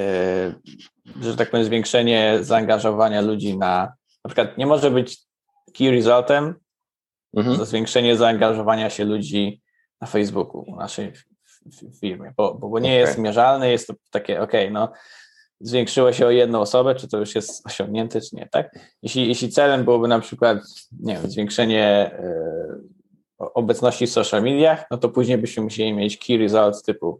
że 1.21 1.37
tak 1.37 1.51
powiem, 1.51 1.65
zwiększenie 1.65 2.37
zaangażowania 2.41 3.21
ludzi 3.21 3.57
na, 3.57 3.93
na 4.25 4.29
przykład 4.29 4.57
nie 4.57 4.65
może 4.65 4.91
być 4.91 5.17
key 5.77 5.91
resultem 5.91 6.55
mhm. 7.33 7.65
zwiększenie 7.65 8.17
zaangażowania 8.17 8.89
się 8.89 9.05
ludzi 9.05 9.61
na 10.01 10.07
Facebooku, 10.07 10.75
naszej 10.75 11.13
w 11.65 11.99
firmie, 11.99 12.33
bo, 12.37 12.53
bo 12.53 12.79
nie 12.79 12.89
okay. 12.89 12.99
jest 12.99 13.17
mierzalne, 13.17 13.71
jest 13.71 13.87
to 13.87 13.93
takie, 14.11 14.41
ok, 14.41 14.51
no 14.71 14.91
zwiększyło 15.59 16.13
się 16.13 16.25
o 16.25 16.31
jedną 16.31 16.61
osobę, 16.61 16.95
czy 16.95 17.07
to 17.07 17.17
już 17.17 17.35
jest 17.35 17.67
osiągnięte, 17.67 18.21
czy 18.21 18.35
nie, 18.35 18.49
tak? 18.51 18.79
Jeśli, 19.01 19.27
jeśli 19.27 19.49
celem 19.49 19.83
byłoby 19.83 20.07
na 20.07 20.19
przykład, 20.19 20.57
nie 20.99 21.13
wiem, 21.13 21.31
zwiększenie 21.31 22.11
y, 23.41 23.53
obecności 23.53 24.07
w 24.07 24.11
social 24.11 24.43
mediach, 24.43 24.85
no 24.91 24.97
to 24.97 25.09
później 25.09 25.37
byśmy 25.37 25.63
musieli 25.63 25.93
mieć 25.93 26.17
key 26.17 26.37
results 26.37 26.83
typu 26.83 27.19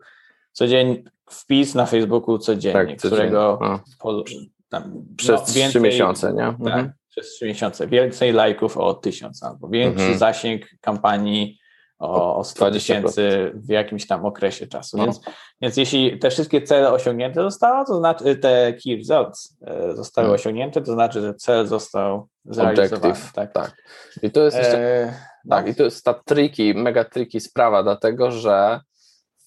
codziennie 0.52 1.04
wpis 1.30 1.76
na 1.76 1.86
Facebooku 1.86 2.38
codziennie, 2.38 2.96
tak, 2.96 2.98
którego 2.98 3.60
po, 4.00 4.24
tam, 4.70 5.06
przez 5.18 5.48
no, 5.48 5.54
więcej, 5.54 5.82
miesiące, 5.82 6.34
nie? 6.34 6.44
Tak, 6.44 6.60
mhm. 6.60 6.92
Przez 7.12 7.30
trzy 7.30 7.46
miesiące. 7.46 7.88
Więcej 7.88 8.34
lajków 8.34 8.78
o 8.78 8.94
tysiąc 8.94 9.44
albo 9.44 9.68
większy 9.68 10.02
mhm. 10.02 10.20
zasięg 10.20 10.66
kampanii 10.82 11.62
o, 12.02 12.38
o 12.38 12.44
100 12.44 12.72
tysięcy 12.72 13.52
w 13.56 13.70
jakimś 13.70 14.08
tam 14.08 14.26
okresie 14.26 14.68
czasu. 14.68 14.98
No. 14.98 15.04
Więc, 15.04 15.22
więc 15.62 15.78
jeśli 15.78 16.20
te 16.20 16.30
wszystkie 16.30 16.62
cele 16.62 16.92
osiągnięte 16.92 17.42
zostały, 17.42 17.86
to 17.86 17.98
znaczy 17.98 18.36
te 18.36 18.74
key 18.74 18.98
results 18.98 19.58
e, 19.68 19.96
zostały 19.96 20.26
hmm. 20.26 20.36
osiągnięte, 20.36 20.82
to 20.82 20.94
znaczy, 20.94 21.22
że 21.22 21.34
cel 21.34 21.68
został 21.68 22.28
zrealizowany. 22.46 23.14
Tak. 23.34 23.54
tak. 23.54 23.76
I 24.24 24.32
to 24.32 24.44
jest 24.44 24.58
jeszcze, 24.58 24.78
e, 24.78 25.14
tak, 25.50 25.66
no. 25.66 25.72
i 25.72 25.76
to 25.76 25.84
jest 25.84 26.06
ta 26.06 26.14
tricky, 26.14 26.74
mega 26.74 27.04
tricky 27.04 27.40
sprawa, 27.40 27.84
dlatego 27.84 28.32
że 28.32 28.80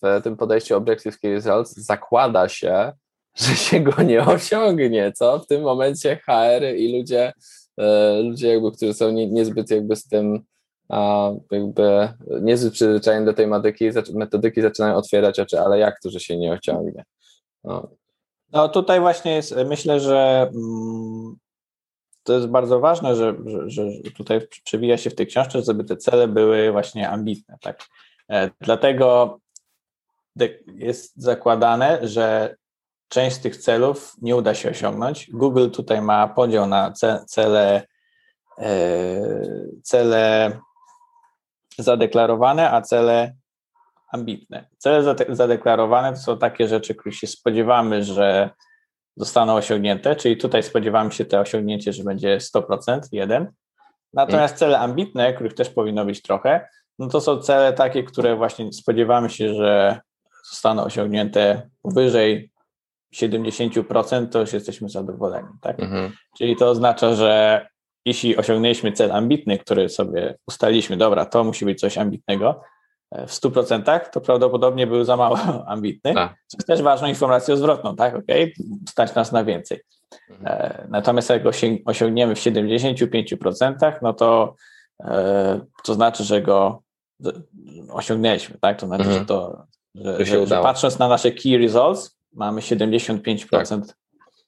w 0.02 0.20
tym 0.22 0.36
podejściu 0.36 0.76
Objective 0.76 1.18
Key 1.18 1.34
Results 1.34 1.76
zakłada 1.76 2.48
się, 2.48 2.92
że 3.36 3.54
się 3.56 3.80
go 3.80 4.02
nie 4.02 4.24
osiągnie, 4.24 5.12
co 5.12 5.38
w 5.38 5.46
tym 5.46 5.62
momencie 5.62 6.16
HR 6.16 6.76
i 6.76 6.98
ludzie, 6.98 7.32
e, 7.78 8.20
ludzie 8.22 8.48
jakby, 8.48 8.72
którzy 8.72 8.94
są 8.94 9.10
nie, 9.10 9.26
niezbyt 9.26 9.70
jakby 9.70 9.96
z 9.96 10.08
tym 10.08 10.44
a 10.88 11.30
jakby 11.50 12.08
niezbyt 12.42 12.72
przyzwyczajeni 12.72 13.26
do 13.26 13.32
tej 13.32 13.46
metodyki, 13.46 13.90
metodyki 14.14 14.62
zaczynają 14.62 14.94
otwierać 14.94 15.40
oczy, 15.40 15.60
ale 15.60 15.78
jak 15.78 16.00
to, 16.00 16.10
że 16.10 16.20
się 16.20 16.36
nie 16.36 16.52
osiągnie? 16.52 17.04
No. 17.64 17.88
no 18.52 18.68
tutaj 18.68 19.00
właśnie 19.00 19.34
jest, 19.34 19.54
myślę, 19.66 20.00
że 20.00 20.50
mm, 20.54 21.36
to 22.22 22.32
jest 22.32 22.46
bardzo 22.46 22.80
ważne, 22.80 23.16
że, 23.16 23.36
że, 23.46 23.70
że 23.70 23.82
tutaj 24.16 24.40
przewija 24.64 24.96
się 24.96 25.10
w 25.10 25.14
tej 25.14 25.26
książce, 25.26 25.62
żeby 25.62 25.84
te 25.84 25.96
cele 25.96 26.28
były 26.28 26.72
właśnie 26.72 27.10
ambitne. 27.10 27.56
Tak? 27.60 27.84
E, 28.30 28.50
dlatego 28.60 29.38
jest 30.66 31.12
zakładane, 31.16 32.08
że 32.08 32.56
część 33.14 33.36
z 33.36 33.40
tych 33.40 33.56
celów 33.56 34.16
nie 34.22 34.36
uda 34.36 34.54
się 34.54 34.70
osiągnąć. 34.70 35.30
Google 35.30 35.70
tutaj 35.70 36.02
ma 36.02 36.28
podział 36.28 36.66
na 36.66 36.92
cele, 37.26 37.82
e, 38.58 38.66
cele 39.82 40.52
zadeklarowane, 41.78 42.70
a 42.70 42.82
cele 42.82 43.34
ambitne. 44.12 44.68
Cele 44.78 45.14
zadeklarowane 45.28 46.12
to 46.12 46.18
są 46.18 46.38
takie 46.38 46.68
rzeczy, 46.68 46.94
których 46.94 47.18
się 47.18 47.26
spodziewamy, 47.26 48.04
że 48.04 48.50
zostaną 49.16 49.54
osiągnięte, 49.54 50.16
czyli 50.16 50.36
tutaj 50.36 50.62
spodziewamy 50.62 51.12
się 51.12 51.24
te 51.24 51.40
osiągnięcie, 51.40 51.92
że 51.92 52.04
będzie 52.04 52.38
100%, 52.40 53.00
jeden. 53.12 53.52
Natomiast 54.12 54.56
cele 54.56 54.78
ambitne, 54.78 55.34
których 55.34 55.54
też 55.54 55.70
powinno 55.70 56.04
być 56.04 56.22
trochę, 56.22 56.68
no 56.98 57.08
to 57.08 57.20
są 57.20 57.38
cele 57.38 57.72
takie, 57.72 58.02
które 58.02 58.36
właśnie 58.36 58.72
spodziewamy 58.72 59.30
się, 59.30 59.54
że 59.54 60.00
zostaną 60.50 60.84
osiągnięte 60.84 61.70
powyżej 61.82 62.53
70%, 63.14 64.28
to 64.28 64.40
już 64.40 64.52
jesteśmy 64.52 64.88
zadowoleni. 64.88 65.48
Tak? 65.60 65.80
Mhm. 65.80 66.12
Czyli 66.38 66.56
to 66.56 66.70
oznacza, 66.70 67.14
że 67.14 67.66
jeśli 68.04 68.36
osiągnęliśmy 68.36 68.92
cel 68.92 69.12
ambitny, 69.12 69.58
który 69.58 69.88
sobie 69.88 70.34
ustaliliśmy, 70.46 70.96
dobra, 70.96 71.24
to 71.24 71.44
musi 71.44 71.64
być 71.64 71.80
coś 71.80 71.98
ambitnego, 71.98 72.60
w 73.12 73.30
100%, 73.30 74.00
to 74.10 74.20
prawdopodobnie 74.20 74.86
był 74.86 75.04
za 75.04 75.16
mało 75.16 75.38
ambitny. 75.66 76.14
Tak. 76.14 76.34
Co 76.46 76.56
jest 76.56 76.66
też 76.66 76.82
ważną 76.82 77.08
informacją 77.08 77.56
zwrotną, 77.56 77.96
tak? 77.96 78.14
Ok, 78.14 78.24
stać 78.88 79.14
nas 79.14 79.32
na 79.32 79.44
więcej. 79.44 79.80
Mhm. 80.30 80.46
E, 80.46 80.86
natomiast 80.88 81.30
jak 81.30 81.42
osiągniemy 81.84 82.34
w 82.34 82.38
75%, 82.38 83.92
no 84.02 84.12
to 84.12 84.54
e, 85.04 85.60
to 85.84 85.94
znaczy, 85.94 86.24
że 86.24 86.42
go 86.42 86.82
osiągnęliśmy, 87.92 88.58
tak? 88.60 88.80
To 88.80 88.86
znaczy, 88.86 89.04
mhm. 89.04 89.20
że 89.20 89.26
to, 89.26 89.66
że, 89.94 90.24
że, 90.24 90.46
że, 90.46 90.62
patrząc 90.62 90.98
na 90.98 91.08
nasze 91.08 91.32
key 91.32 91.58
results, 91.58 92.13
mamy 92.34 92.60
75% 92.60 93.86
tak. 93.86 93.96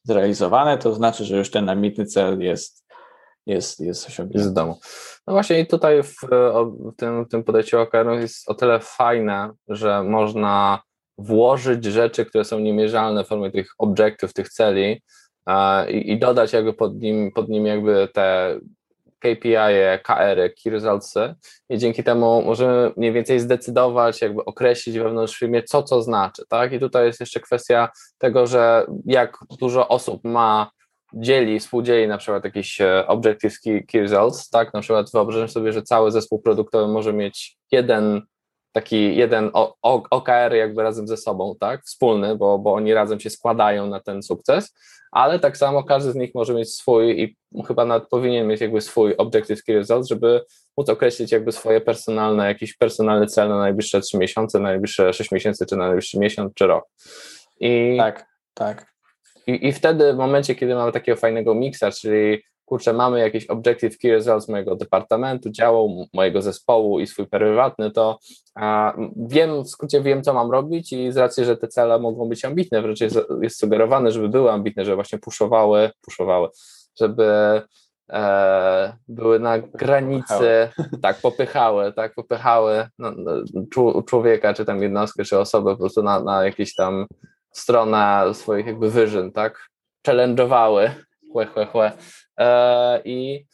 zrealizowane, 0.03 0.79
to 0.79 0.95
znaczy, 0.95 1.25
że 1.25 1.37
już 1.37 1.51
ten 1.51 1.69
ambitny 1.69 2.07
cel 2.07 2.41
jest 2.41 2.87
jest, 3.47 3.81
jest 3.81 4.07
osiągnięty. 4.07 4.49
z 4.49 4.53
domu. 4.53 4.79
No 5.27 5.33
właśnie 5.33 5.61
i 5.61 5.67
tutaj 5.67 6.03
w, 6.03 6.17
w 6.93 6.97
tym, 6.97 7.25
w 7.25 7.29
tym 7.29 7.45
podejściu 7.45 7.81
OKR 7.81 8.07
jest 8.21 8.51
o 8.51 8.55
tyle 8.55 8.81
fajne, 8.81 9.51
że 9.69 10.03
można 10.03 10.83
włożyć 11.19 11.85
rzeczy, 11.85 12.25
które 12.25 12.45
są 12.45 12.59
niemierzalne 12.59 13.25
w 13.25 13.29
formie 13.29 13.51
tych 13.51 13.69
obiektów, 13.79 14.33
tych 14.33 14.49
celi 14.49 15.03
e, 15.47 15.91
i, 15.91 16.13
i, 16.13 16.19
dodać 16.19 16.53
jakby 16.53 16.73
pod 16.73 17.01
nim, 17.01 17.33
pod 17.33 17.49
nim 17.49 17.67
jakby 17.67 18.09
te 18.15 18.59
KPI, 19.19 19.57
KR, 20.03 20.55
Key 20.63 20.71
Resultsy 20.73 21.35
i 21.69 21.79
dzięki 21.79 22.05
temu 22.05 22.43
możemy 22.43 22.93
mniej 22.97 23.13
więcej 23.13 23.41
zdecydować, 23.41 24.23
jakby 24.23 24.45
określić 24.45 24.99
wewnątrz 24.99 25.39
firmie, 25.39 25.63
co 25.63 25.83
co 25.83 26.03
znaczy, 26.03 26.43
tak? 26.49 26.73
I 26.73 26.81
tutaj 26.81 27.07
jest 27.07 27.21
jeszcze 27.21 27.41
kwestia 27.41 27.89
tego, 28.19 28.47
że 28.47 28.87
jak 29.05 29.39
dużo 29.59 29.89
osób 29.89 30.25
ma 30.25 30.71
dzieli, 31.15 31.61
współdzieli 31.61 32.09
na 32.09 32.19
przykład 32.19 32.45
jakiś 32.45 32.81
e, 32.81 33.07
Objective 33.07 33.61
Key, 33.65 33.87
key 33.93 34.03
Results, 34.03 34.51
tak, 34.51 34.75
na 34.75 34.81
przykład 34.81 35.11
wyobraźmy 35.13 35.49
sobie, 35.49 35.73
że 35.73 35.83
cały 35.83 36.11
zespół 36.11 36.43
produktowy 36.43 36.93
może 36.93 37.13
mieć 37.13 37.57
jeden 37.73 38.23
taki 38.77 39.17
jeden 39.17 39.51
OKR 40.11 40.55
jakby 40.55 40.83
razem 40.83 41.09
ze 41.09 41.17
sobą, 41.17 41.57
tak, 41.61 41.85
wspólny, 41.85 42.37
bo, 42.37 42.59
bo 42.59 42.75
oni 42.75 42.95
razem 42.95 43.21
się 43.21 43.31
składają 43.31 43.87
na 43.87 44.01
ten 44.01 44.23
sukces, 44.23 44.75
ale 45.13 45.39
tak 45.39 45.57
samo 45.57 45.85
każdy 45.85 46.13
z 46.13 46.15
nich 46.15 46.35
może 46.35 46.55
mieć 46.55 46.75
swój 46.75 47.23
i 47.23 47.37
chyba 47.67 47.85
nawet 47.85 48.09
powinien 48.09 48.47
mieć 48.47 48.61
jakby 48.61 48.81
swój 48.81 49.17
Objective 49.17 49.63
Key 49.63 49.77
Results, 49.77 50.09
żeby 50.09 50.45
móc 50.77 50.89
określić 50.89 51.33
jakby 51.33 51.53
swoje 51.53 51.81
personalne, 51.81 52.47
jakiś 52.47 52.77
personalny 52.77 53.27
cel 53.27 53.49
na 53.49 53.59
najbliższe 53.59 54.01
trzy 54.01 54.19
miesiące, 54.19 54.59
na 54.59 54.69
najbliższe 54.69 55.13
sześć 55.13 55.31
miesięcy, 55.31 55.67
czy 55.67 55.77
na 55.77 55.87
najbliższy 55.87 56.19
miesiąc, 56.19 56.55
czy 56.55 56.67
rok. 56.67 56.85
I 57.61 57.97
tak, 57.99 58.27
tak. 58.55 58.87
I, 59.47 59.69
I 59.69 59.73
wtedy 59.73 60.13
w 60.13 60.17
momencie, 60.17 60.55
kiedy 60.55 60.75
mamy 60.75 60.93
takiego 60.93 61.17
fajnego 61.17 61.55
miksa, 61.55 61.91
czyli 61.91 62.43
kurczę, 62.67 62.93
mamy 62.93 63.21
jakiś 63.21 63.47
objective 63.47 63.99
key 63.99 64.13
results 64.13 64.49
mojego 64.49 64.77
departamentu, 64.77 65.51
działu, 65.51 66.07
mojego 66.13 66.43
zespołu 66.43 67.01
i 67.01 67.07
swój 67.07 67.27
prywatny, 67.27 67.91
to 67.91 68.19
wiem, 69.17 69.65
w 69.65 69.69
skrócie 69.69 70.01
wiem, 70.01 70.23
co 70.23 70.35
mam 70.35 70.51
robić 70.51 70.93
i 70.93 71.13
z 71.13 71.17
racji, 71.17 71.45
że 71.45 71.57
te 71.57 71.69
cele 71.69 71.99
mogą 71.99 72.29
być 72.29 72.45
ambitne, 72.45 72.83
wręcz 72.83 73.01
jest, 73.01 73.19
jest 73.43 73.59
sugerowane, 73.59 74.13
żeby 74.13 74.29
były 74.29 74.53
ambitne, 74.53 74.85
żeby 74.85 74.95
właśnie 74.95 75.19
puszowały, 75.19 75.91
puszowały, 76.01 76.49
żeby 77.01 77.63
e, 78.13 78.97
były 79.09 79.39
na 79.39 79.59
granicy, 79.59 80.69
popychały. 80.77 81.01
tak, 81.03 81.21
popychały, 81.21 81.93
tak, 81.93 82.15
popychały 82.15 82.89
no, 82.99 83.13
no 83.55 84.03
człowieka, 84.03 84.55
czy 84.55 84.65
tam 84.65 84.83
jednostkę, 84.83 85.25
czy 85.25 85.39
osobę 85.39 85.73
po 85.73 85.81
prostu 85.81 86.03
na, 86.03 86.23
na 86.23 86.45
jakieś 86.45 86.75
tam 86.75 87.07
stronę 87.53 88.35
swoich 88.35 88.67
jakby 88.67 88.91
wyżyn, 88.91 89.33
tak? 89.33 89.69
Challenge'owały, 90.07 90.91
chłe, 91.33 91.47
chłe, 91.47 91.67
chłe. 91.67 91.93
E, 92.39 93.01
I 93.05 93.47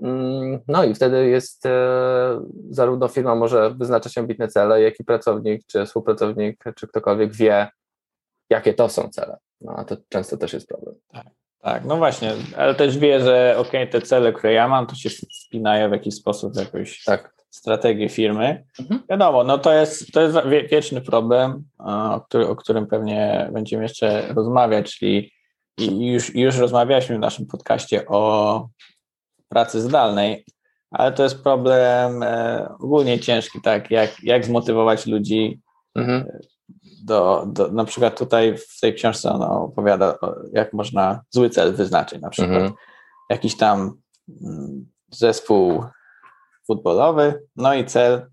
mm, 0.00 0.60
no 0.68 0.84
i 0.84 0.94
wtedy 0.94 1.28
jest 1.28 1.66
e, 1.66 1.70
zarówno 2.70 3.08
firma 3.08 3.34
może 3.34 3.70
wyznaczać 3.70 4.18
ambitne 4.18 4.48
cele, 4.48 4.82
jak 4.82 5.00
i 5.00 5.04
pracownik, 5.04 5.62
czy 5.66 5.86
współpracownik, 5.86 6.64
czy 6.76 6.88
ktokolwiek 6.88 7.32
wie, 7.32 7.68
jakie 8.50 8.74
to 8.74 8.88
są 8.88 9.08
cele. 9.08 9.36
No 9.60 9.74
a 9.76 9.84
to 9.84 9.96
często 10.08 10.36
też 10.36 10.52
jest 10.52 10.68
problem. 10.68 10.94
Tak, 11.12 11.26
tak 11.60 11.84
no 11.84 11.96
właśnie, 11.96 12.32
ale 12.56 12.74
też 12.74 12.98
wie, 12.98 13.20
że 13.20 13.54
ok, 13.58 13.72
te 13.90 14.02
cele, 14.02 14.32
które 14.32 14.52
ja 14.52 14.68
mam, 14.68 14.86
to 14.86 14.94
się 14.94 15.10
spinają 15.32 15.88
w 15.88 15.92
jakiś 15.92 16.14
sposób 16.14 16.56
jakoś 16.56 17.04
tak 17.04 17.36
strategię 17.50 18.08
firmy. 18.08 18.64
Mhm. 18.80 19.02
Wiadomo, 19.10 19.44
no 19.44 19.58
to 19.58 19.72
jest, 19.72 20.12
to 20.12 20.20
jest 20.20 20.38
wieczny 20.70 21.00
problem, 21.00 21.64
o, 21.78 22.20
który, 22.20 22.48
o 22.48 22.56
którym 22.56 22.86
pewnie 22.86 23.50
będziemy 23.52 23.82
jeszcze 23.82 24.34
rozmawiać, 24.34 24.98
czyli 24.98 25.32
i 25.78 26.06
już, 26.06 26.34
już 26.34 26.56
rozmawialiśmy 26.56 27.16
w 27.16 27.20
naszym 27.20 27.46
podcaście 27.46 28.06
o 28.06 28.68
pracy 29.48 29.80
zdalnej, 29.80 30.44
ale 30.90 31.12
to 31.12 31.22
jest 31.22 31.42
problem 31.42 32.22
e, 32.22 32.68
ogólnie 32.80 33.20
ciężki, 33.20 33.60
tak, 33.60 33.90
jak, 33.90 34.22
jak 34.22 34.44
zmotywować 34.44 35.06
ludzi 35.06 35.60
mhm. 35.94 36.26
do, 37.04 37.44
do, 37.46 37.68
na 37.68 37.84
przykład 37.84 38.18
tutaj 38.18 38.58
w 38.58 38.80
tej 38.80 38.94
książce 38.94 39.32
ona 39.32 39.50
opowiada, 39.50 40.18
jak 40.52 40.72
można 40.72 41.20
zły 41.30 41.50
cel 41.50 41.74
wyznaczyć, 41.74 42.20
na 42.20 42.30
przykład 42.30 42.56
mhm. 42.56 42.72
jakiś 43.30 43.56
tam 43.56 44.00
mm, 44.42 44.86
zespół 45.10 45.84
futbolowy. 46.66 47.42
No 47.56 47.74
i 47.74 47.84
cel 47.84 48.26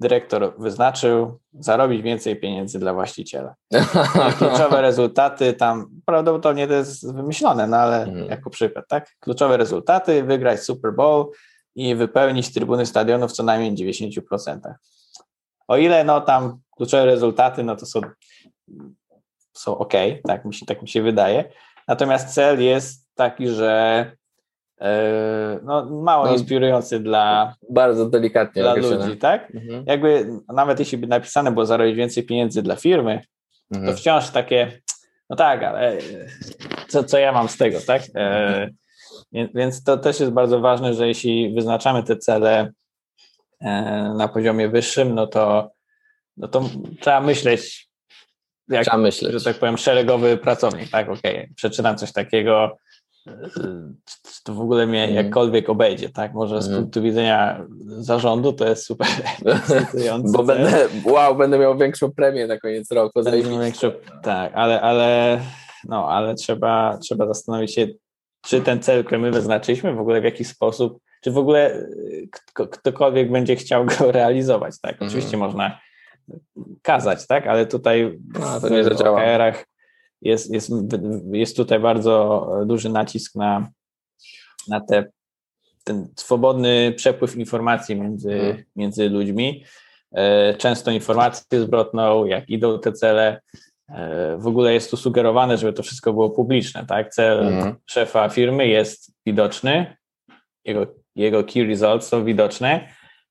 dyrektor 0.00 0.54
wyznaczył 0.58 1.40
zarobić 1.52 2.02
więcej 2.02 2.36
pieniędzy 2.36 2.78
dla 2.78 2.94
właściciela. 2.94 3.54
Kluczowe 4.38 4.82
rezultaty 4.90 5.52
tam, 5.52 6.00
prawdopodobnie 6.06 6.66
to 6.66 6.72
jest 6.72 7.14
wymyślone, 7.14 7.66
no 7.66 7.76
ale 7.76 8.04
hmm. 8.04 8.30
jako 8.30 8.50
przykład, 8.50 8.84
tak? 8.88 9.10
Kluczowe 9.20 9.56
rezultaty, 9.56 10.22
wygrać 10.22 10.60
Super 10.60 10.92
Bowl 10.92 11.30
i 11.74 11.94
wypełnić 11.94 12.54
trybuny 12.54 12.86
stadionów 12.86 13.32
co 13.32 13.42
najmniej 13.42 13.94
90%. 13.94 14.74
O 15.68 15.76
ile 15.76 16.04
no 16.04 16.20
tam 16.20 16.58
kluczowe 16.76 17.04
rezultaty, 17.04 17.62
no 17.64 17.76
to 17.76 17.86
są, 17.86 18.00
są 19.52 19.78
ok, 19.78 19.92
tak 20.26 20.44
mi, 20.44 20.54
się, 20.54 20.66
tak 20.66 20.82
mi 20.82 20.88
się 20.88 21.02
wydaje. 21.02 21.52
Natomiast 21.88 22.34
cel 22.34 22.62
jest 22.62 23.14
taki, 23.14 23.48
że 23.48 24.12
no, 25.62 25.90
mało 25.90 26.26
no, 26.26 26.32
inspirujący 26.32 27.00
dla 27.00 27.54
bardzo 27.70 28.10
delikatnie 28.10 28.62
dla 28.62 28.74
ludzi, 28.74 29.16
tak? 29.16 29.54
Mhm. 29.54 29.84
Jakby 29.86 30.26
nawet 30.54 30.78
jeśli 30.78 30.98
by 30.98 31.06
napisane 31.06 31.52
było 31.52 31.66
zarobić 31.66 31.96
więcej 31.96 32.22
pieniędzy 32.22 32.62
dla 32.62 32.76
firmy, 32.76 33.20
mhm. 33.70 33.92
to 33.92 33.98
wciąż 33.98 34.30
takie, 34.30 34.80
no 35.30 35.36
tak, 35.36 35.62
ale 35.62 35.98
co, 36.88 37.04
co 37.04 37.18
ja 37.18 37.32
mam 37.32 37.48
z 37.48 37.56
tego, 37.56 37.78
tak? 37.86 38.02
E, 38.14 38.70
mhm. 39.32 39.48
więc 39.54 39.84
to 39.84 39.96
też 39.96 40.20
jest 40.20 40.32
bardzo 40.32 40.60
ważne, 40.60 40.94
że 40.94 41.08
jeśli 41.08 41.54
wyznaczamy 41.54 42.02
te 42.02 42.16
cele 42.16 42.72
e, 43.60 43.72
na 44.16 44.28
poziomie 44.28 44.68
wyższym, 44.68 45.14
no 45.14 45.26
to, 45.26 45.70
no 46.36 46.48
to 46.48 46.64
trzeba 47.00 47.20
myśleć, 47.20 47.88
jak, 48.68 48.84
trzeba 48.84 48.98
myśleć. 48.98 49.32
że 49.32 49.44
tak 49.44 49.58
powiem, 49.58 49.78
szeregowy 49.78 50.36
pracownik, 50.36 50.90
tak? 50.90 51.08
Okej, 51.08 51.36
okay, 51.36 51.48
przeczytam 51.56 51.98
coś 51.98 52.12
takiego, 52.12 52.78
to 54.44 54.54
w 54.54 54.60
ogóle 54.60 54.86
mnie 54.86 55.04
mhm. 55.04 55.24
jakkolwiek 55.24 55.70
obejdzie, 55.70 56.08
tak? 56.08 56.34
Może 56.34 56.62
z 56.62 56.68
mm. 56.68 56.80
punktu 56.80 57.02
widzenia 57.02 57.66
zarządu 57.86 58.52
to 58.52 58.68
jest 58.68 58.86
super 58.86 59.06
Bo 60.32 60.42
będę, 60.42 60.88
wow, 61.04 61.36
będę 61.36 61.58
miał 61.58 61.78
większą 61.78 62.12
premię 62.12 62.46
na 62.46 62.58
koniec 62.58 62.90
roku. 62.90 63.22
Większą, 63.60 63.90
tak, 64.22 64.52
ale, 64.54 64.80
ale, 64.80 65.40
no, 65.84 66.08
ale 66.08 66.34
trzeba, 66.34 66.98
trzeba 67.02 67.26
zastanowić 67.26 67.74
się, 67.74 67.86
czy 68.46 68.60
ten 68.60 68.82
cel, 68.82 69.04
który 69.04 69.20
my 69.20 69.30
wyznaczyliśmy, 69.30 69.94
w 69.94 70.00
ogóle 70.00 70.20
w 70.20 70.24
jakiś 70.24 70.48
sposób, 70.48 70.98
czy 71.22 71.30
w 71.30 71.38
ogóle 71.38 71.86
ktokolwiek 72.52 73.32
będzie 73.32 73.56
chciał 73.56 73.86
go 73.86 74.12
realizować, 74.12 74.74
tak? 74.82 74.96
Oczywiście 75.02 75.36
mm. 75.36 75.48
można 75.48 75.78
kazać, 76.82 77.26
tak? 77.26 77.46
Ale 77.46 77.66
tutaj 77.66 78.18
no, 78.62 78.68
nie 78.68 78.84
zadziała. 78.84 79.22
OKR-ach 79.22 79.64
jest, 80.24 80.52
jest, 80.52 80.70
jest 81.32 81.56
tutaj 81.56 81.80
bardzo 81.80 82.48
duży 82.66 82.88
nacisk 82.88 83.34
na, 83.34 83.68
na 84.68 84.80
te, 84.80 85.04
ten 85.84 86.08
swobodny 86.16 86.92
przepływ 86.96 87.36
informacji 87.36 87.96
między, 87.96 88.30
hmm. 88.30 88.64
między 88.76 89.08
ludźmi. 89.08 89.64
E, 90.12 90.54
często 90.54 90.90
informację 90.90 91.60
zwrotną, 91.60 92.24
jak 92.24 92.50
idą 92.50 92.78
te 92.78 92.92
cele. 92.92 93.40
E, 93.88 94.36
w 94.38 94.46
ogóle 94.46 94.74
jest 94.74 94.90
tu 94.90 94.96
sugerowane, 94.96 95.58
żeby 95.58 95.72
to 95.72 95.82
wszystko 95.82 96.12
było 96.12 96.30
publiczne. 96.30 96.86
Tak? 96.86 97.10
Cel 97.10 97.38
hmm. 97.38 97.74
szefa 97.86 98.28
firmy 98.28 98.68
jest 98.68 99.12
widoczny, 99.26 99.96
jego, 100.64 100.86
jego 101.16 101.44
key 101.44 101.66
results 101.66 102.08
są 102.08 102.24
widoczne. 102.24 102.88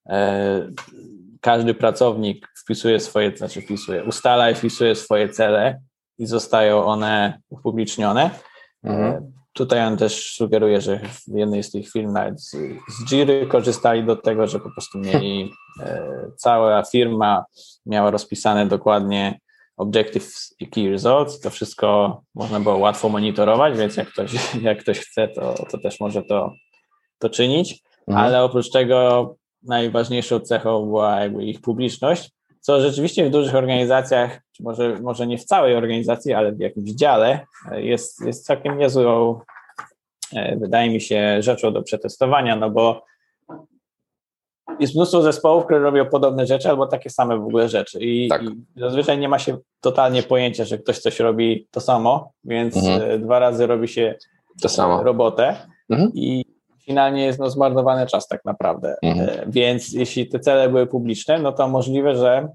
E, 0.09 0.71
każdy 1.41 1.73
pracownik 1.73 2.47
wpisuje 2.63 2.99
swoje, 2.99 3.37
znaczy 3.37 3.61
wpisuje, 3.61 4.03
ustala 4.03 4.51
i 4.51 4.55
wpisuje 4.55 4.95
swoje 4.95 5.29
cele 5.29 5.81
i 6.23 6.25
zostają 6.25 6.85
one 6.85 7.39
upublicznione. 7.49 8.29
Mhm. 8.83 9.33
Tutaj 9.53 9.85
on 9.85 9.97
też 9.97 10.35
sugeruje, 10.35 10.81
że 10.81 10.99
w 10.99 11.37
jednej 11.37 11.63
z 11.63 11.71
tych 11.71 11.91
firm 11.91 12.11
nawet 12.13 12.41
z, 12.41 12.51
z 12.89 13.05
Jiry 13.05 13.47
korzystali 13.47 14.03
do 14.03 14.15
tego, 14.15 14.47
że 14.47 14.59
po 14.59 14.71
prostu 14.71 14.99
mieli 15.07 15.51
e, 15.79 16.11
cała 16.37 16.83
firma 16.83 17.45
miała 17.85 18.11
rozpisane 18.11 18.65
dokładnie 18.65 19.39
objectives 19.77 20.55
i 20.59 20.67
key 20.69 20.89
results. 20.89 21.39
To 21.39 21.49
wszystko 21.49 22.21
można 22.35 22.59
było 22.59 22.77
łatwo 22.77 23.09
monitorować, 23.09 23.77
więc 23.77 23.97
jak 23.97 24.07
ktoś, 24.07 24.33
jak 24.61 24.79
ktoś 24.79 24.99
chce, 24.99 25.27
to, 25.27 25.53
to 25.71 25.77
też 25.77 25.99
może 25.99 26.23
to, 26.23 26.53
to 27.19 27.29
czynić. 27.29 27.83
Mhm. 28.07 28.25
Ale 28.25 28.43
oprócz 28.43 28.71
tego 28.71 29.35
najważniejszą 29.63 30.39
cechą 30.39 30.85
była 30.85 31.19
jakby 31.19 31.43
ich 31.43 31.61
publiczność, 31.61 32.31
co 32.63 32.81
rzeczywiście 32.81 33.25
w 33.25 33.29
dużych 33.29 33.55
organizacjach, 33.55 34.41
czy 34.51 34.63
może, 34.63 34.99
może 35.01 35.27
nie 35.27 35.37
w 35.37 35.43
całej 35.43 35.75
organizacji, 35.75 36.33
ale 36.33 36.51
w 36.51 36.59
jakimś 36.59 36.91
dziale 36.91 37.45
jest, 37.71 38.25
jest 38.25 38.45
całkiem 38.45 38.77
niezłą, 38.77 39.39
e, 40.35 40.55
wydaje 40.55 40.89
mi 40.89 41.01
się, 41.01 41.41
rzeczą 41.41 41.73
do 41.73 41.83
przetestowania, 41.83 42.55
no 42.55 42.69
bo 42.69 43.05
jest 44.79 44.95
mnóstwo 44.95 45.21
zespołów, 45.21 45.65
które 45.65 45.79
robią 45.79 46.05
podobne 46.05 46.47
rzeczy 46.47 46.69
albo 46.69 46.87
takie 46.87 47.09
same 47.09 47.37
w 47.37 47.45
ogóle 47.45 47.69
rzeczy 47.69 47.99
i, 47.99 48.29
tak. 48.29 48.43
i 48.43 48.47
zazwyczaj 48.75 49.17
nie 49.17 49.29
ma 49.29 49.39
się 49.39 49.57
totalnie 49.81 50.23
pojęcia, 50.23 50.65
że 50.65 50.77
ktoś 50.77 50.99
coś 50.99 51.19
robi 51.19 51.67
to 51.71 51.81
samo, 51.81 52.31
więc 52.43 52.77
mhm. 52.77 53.11
E, 53.11 53.19
dwa 53.19 53.39
razy 53.39 53.67
robi 53.67 53.87
się 53.87 54.15
to 54.61 54.69
samo. 54.69 55.03
robotę 55.03 55.55
mhm. 55.89 56.11
i 56.13 56.52
finalnie 56.85 57.25
jest 57.25 57.39
no, 57.39 57.49
zmarnowany 57.49 58.05
czas 58.05 58.27
tak 58.27 58.45
naprawdę. 58.45 58.95
Mhm. 59.01 59.29
E, 59.29 59.43
więc 59.47 59.93
jeśli 59.93 60.27
te 60.27 60.39
cele 60.39 60.69
były 60.69 60.87
publiczne, 60.87 61.39
no 61.39 61.51
to 61.51 61.67
możliwe, 61.67 62.15
że 62.15 62.47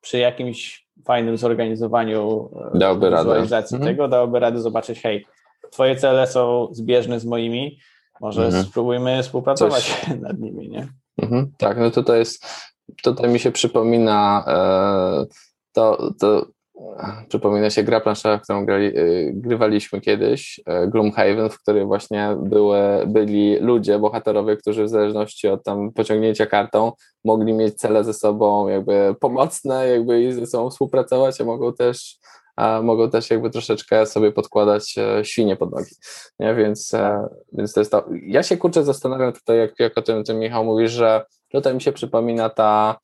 przy 0.00 0.18
jakimś 0.18 0.86
fajnym 1.04 1.36
zorganizowaniu 1.36 2.50
e, 2.74 2.78
dałoby 2.78 3.10
wizualizacji 3.10 3.74
radę. 3.74 3.76
Mhm. 3.76 3.96
tego 3.96 4.08
dałoby 4.08 4.40
radę 4.40 4.60
zobaczyć, 4.60 5.00
hej, 5.00 5.26
twoje 5.70 5.96
cele 5.96 6.26
są 6.26 6.68
zbieżne 6.72 7.20
z 7.20 7.24
moimi, 7.24 7.78
może 8.20 8.46
mhm. 8.46 8.64
spróbujmy 8.64 9.22
współpracować 9.22 9.84
Coś... 9.84 10.08
nad 10.20 10.38
nimi, 10.38 10.68
nie? 10.68 10.88
Mhm. 11.22 11.52
Tak, 11.58 11.78
no 11.78 11.90
to 11.90 12.14
jest, 12.14 12.46
tutaj 13.02 13.30
mi 13.30 13.38
się 13.38 13.52
przypomina 13.52 14.44
e, 14.46 15.26
to, 15.72 16.12
to 16.20 16.46
Przypomina 17.28 17.70
się 17.70 17.82
gra 17.82 18.00
planszowa, 18.00 18.38
którą 18.38 18.66
grali, 18.66 18.98
y, 18.98 19.32
grywaliśmy 19.34 20.00
kiedyś, 20.00 20.58
y, 20.58 20.88
Gloomhaven, 20.88 21.50
w 21.50 21.58
której 21.58 21.84
właśnie 21.84 22.36
były, 22.42 22.78
byli 23.06 23.58
ludzie, 23.58 23.98
bohaterowie, 23.98 24.56
którzy 24.56 24.84
w 24.84 24.88
zależności 24.88 25.48
od 25.48 25.64
tam 25.64 25.92
pociągnięcia 25.92 26.46
kartą 26.46 26.92
mogli 27.24 27.52
mieć 27.52 27.74
cele 27.74 28.04
ze 28.04 28.14
sobą 28.14 28.68
jakby 28.68 29.14
pomocne, 29.20 29.88
jakby 29.88 30.22
i 30.22 30.32
ze 30.32 30.46
sobą 30.46 30.70
współpracować, 30.70 31.40
a 31.40 31.44
mogą 31.44 31.72
też 31.72 32.18
a 32.56 32.82
mogą 32.82 33.10
też 33.10 33.30
jakby 33.30 33.50
troszeczkę 33.50 34.06
sobie 34.06 34.32
podkładać 34.32 34.94
e, 34.98 35.24
świnie 35.24 35.56
pod 35.56 35.72
nogi. 35.72 35.94
Nie? 36.38 36.54
Więc, 36.54 36.94
e, 36.94 37.28
więc 37.52 37.72
to 37.72 37.80
jest 37.80 37.90
to. 37.90 38.04
Ja 38.26 38.42
się 38.42 38.56
kurczę 38.56 38.84
zastanawiam 38.84 39.32
tutaj, 39.32 39.58
jak, 39.58 39.80
jak 39.80 39.98
o 39.98 40.02
tym, 40.02 40.24
tym 40.24 40.38
Michał 40.38 40.64
mówisz, 40.64 40.92
że 40.92 41.24
tutaj 41.52 41.74
mi 41.74 41.80
się 41.80 41.92
przypomina 41.92 42.50
ta 42.50 42.96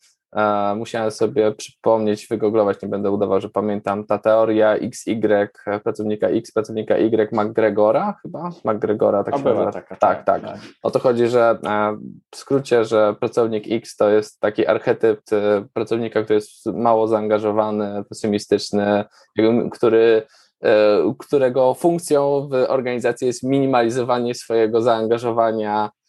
musiałem 0.76 1.10
sobie 1.10 1.52
przypomnieć, 1.52 2.26
wygooglować, 2.26 2.82
nie 2.82 2.88
będę 2.88 3.10
udawał, 3.10 3.40
że 3.40 3.48
pamiętam, 3.48 4.06
ta 4.06 4.18
teoria 4.18 4.74
XY, 4.74 5.48
pracownika 5.84 6.28
X, 6.28 6.52
pracownika 6.52 6.96
Y, 6.96 7.32
McGregora 7.32 8.14
chyba? 8.22 8.50
McGregora, 8.64 9.24
tak 9.24 9.36
się 9.36 9.44
nazywa. 9.44 9.72
Tak, 9.72 9.88
tak, 9.88 10.24
tak, 10.24 10.24
tak. 10.24 10.58
O 10.82 10.90
to 10.90 10.98
chodzi, 10.98 11.28
że 11.28 11.58
e, 11.66 11.96
w 12.30 12.36
skrócie, 12.36 12.84
że 12.84 13.14
pracownik 13.20 13.64
X 13.70 13.96
to 13.96 14.10
jest 14.10 14.40
taki 14.40 14.66
archetyp 14.66 15.20
e, 15.32 15.64
pracownika, 15.72 16.22
który 16.22 16.34
jest 16.34 16.66
mało 16.66 17.08
zaangażowany, 17.08 18.04
pesymistyczny, 18.08 19.04
który 19.72 20.22
którego 21.18 21.74
funkcją 21.74 22.48
w 22.48 22.54
organizacji 22.68 23.26
jest 23.26 23.42
minimalizowanie 23.42 24.34
swojego 24.34 24.82
zaangażowania 24.82 25.90
E, 25.90 26.01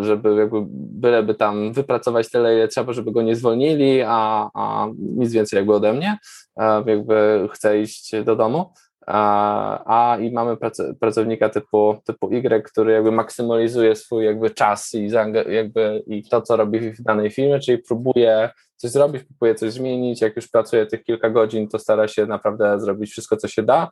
żeby 0.00 0.34
jakby 0.34 0.58
byleby 0.70 1.34
tam 1.34 1.72
wypracować 1.72 2.30
tyle, 2.30 2.54
ile 2.54 2.68
trzeba, 2.68 2.92
żeby 2.92 3.12
go 3.12 3.22
nie 3.22 3.36
zwolnili, 3.36 4.02
a, 4.06 4.50
a 4.54 4.88
nic 4.98 5.32
więcej 5.32 5.56
jakby 5.56 5.74
ode 5.74 5.92
mnie, 5.92 6.18
e, 6.60 6.82
jakby 6.86 7.48
chcę 7.52 7.80
iść 7.80 8.12
do 8.24 8.36
domu. 8.36 8.72
A, 9.06 10.12
a 10.12 10.18
i 10.18 10.32
mamy 10.32 10.56
pracownika 11.00 11.48
typu, 11.48 11.96
typu 12.04 12.28
Y, 12.32 12.62
który 12.62 12.92
jakby 12.92 13.12
maksymalizuje 13.12 13.96
swój 13.96 14.24
jakby 14.24 14.50
czas 14.50 14.94
i, 14.94 15.08
jakby, 15.48 16.02
i 16.06 16.22
to, 16.22 16.42
co 16.42 16.56
robi 16.56 16.80
w 16.80 17.02
danej 17.02 17.30
firmie, 17.30 17.60
czyli 17.60 17.78
próbuje 17.78 18.50
coś 18.76 18.90
zrobić, 18.90 19.24
próbuje 19.24 19.54
coś 19.54 19.72
zmienić, 19.72 20.20
jak 20.20 20.36
już 20.36 20.48
pracuje 20.48 20.86
tych 20.86 21.04
kilka 21.04 21.30
godzin, 21.30 21.68
to 21.68 21.78
stara 21.78 22.08
się 22.08 22.26
naprawdę 22.26 22.80
zrobić 22.80 23.10
wszystko, 23.10 23.36
co 23.36 23.48
się 23.48 23.62
da. 23.62 23.90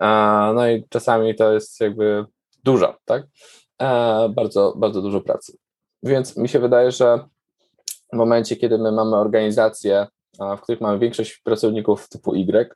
E, 0.00 0.06
no 0.54 0.68
i 0.68 0.84
czasami 0.88 1.34
to 1.34 1.52
jest 1.52 1.80
jakby 1.80 2.24
dużo, 2.64 2.96
tak? 3.04 3.22
E, 3.82 4.28
bardzo, 4.28 4.74
bardzo 4.76 5.02
dużo 5.02 5.20
pracy. 5.20 5.58
Więc 6.02 6.36
mi 6.36 6.48
się 6.48 6.58
wydaje, 6.58 6.90
że 6.90 7.28
w 8.12 8.16
momencie, 8.16 8.56
kiedy 8.56 8.78
my 8.78 8.92
mamy 8.92 9.16
organizacje, 9.16 10.06
w 10.58 10.60
których 10.60 10.80
mamy 10.80 10.98
większość 10.98 11.40
pracowników 11.44 12.08
typu 12.08 12.34
Y, 12.34 12.68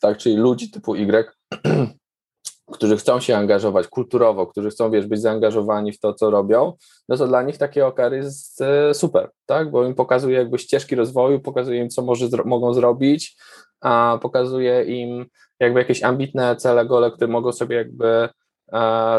tak, 0.00 0.18
czyli 0.18 0.36
ludzi 0.36 0.70
typu 0.70 0.94
Y, 0.94 1.26
którzy 2.72 2.96
chcą 2.96 3.20
się 3.20 3.36
angażować 3.36 3.88
kulturowo, 3.88 4.46
którzy 4.46 4.70
chcą, 4.70 4.90
wiesz, 4.90 5.06
być 5.06 5.20
zaangażowani 5.20 5.92
w 5.92 6.00
to, 6.00 6.14
co 6.14 6.30
robią, 6.30 6.72
no 7.08 7.16
to 7.16 7.26
dla 7.26 7.42
nich 7.42 7.58
takie 7.58 7.86
OKR 7.86 8.12
jest 8.12 8.60
e, 8.60 8.94
super, 8.94 9.30
tak, 9.46 9.70
bo 9.70 9.84
im 9.84 9.94
pokazuje 9.94 10.38
jakby 10.38 10.58
ścieżki 10.58 10.94
rozwoju, 10.94 11.40
pokazuje 11.40 11.80
im, 11.80 11.88
co 11.88 12.02
może, 12.02 12.26
mogą 12.44 12.74
zrobić, 12.74 13.36
a 13.80 14.18
pokazuje 14.22 14.84
im 14.84 15.26
jakby 15.60 15.78
jakieś 15.78 16.02
ambitne 16.02 16.56
cele, 16.56 16.86
gole, 16.86 17.10
które 17.10 17.28
mogą 17.28 17.52
sobie 17.52 17.76
jakby 17.76 18.06
E, 18.06 18.28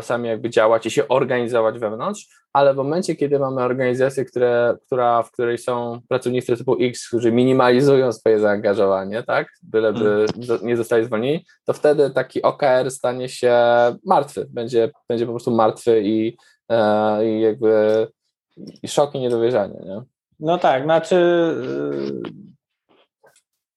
sami 0.02 0.30
jakby 0.30 0.50
działać 0.50 0.86
i 0.86 0.92
się 0.92 1.08
organizować 1.08 1.80
wewnątrz, 1.80 2.28
ale 2.54 2.74
w 2.74 2.78
momencie, 2.78 3.16
kiedy 3.16 3.40
mamy 3.40 3.62
organizację, 3.62 4.26
które, 4.26 4.78
która, 4.86 5.24
w 5.24 5.32
której 5.32 5.58
są 5.58 6.02
pracownicy 6.10 6.58
typu 6.58 6.78
X, 6.82 7.08
którzy 7.08 7.32
minimalizują 7.32 8.12
swoje 8.12 8.40
zaangażowanie, 8.40 9.24
tak, 9.24 9.48
byleby 9.64 10.26
hmm. 10.50 10.68
nie 10.68 10.78
zostali 10.78 11.06
zwolnieni, 11.06 11.46
to 11.66 11.74
wtedy 11.74 12.10
taki 12.10 12.42
OKR 12.42 12.92
stanie 12.92 13.30
się 13.30 13.56
martwy, 14.06 14.48
będzie, 14.50 14.92
będzie 15.10 15.26
po 15.26 15.32
prostu 15.32 15.52
martwy 15.52 16.02
i, 16.02 16.38
e, 16.70 17.26
i 17.26 17.42
jakby 17.42 18.08
i 18.84 18.88
szok 18.88 19.16
i 19.16 19.20
niedowierzanie, 19.20 19.80
nie? 19.86 20.02
No 20.40 20.58
tak, 20.58 20.84
znaczy 20.84 21.16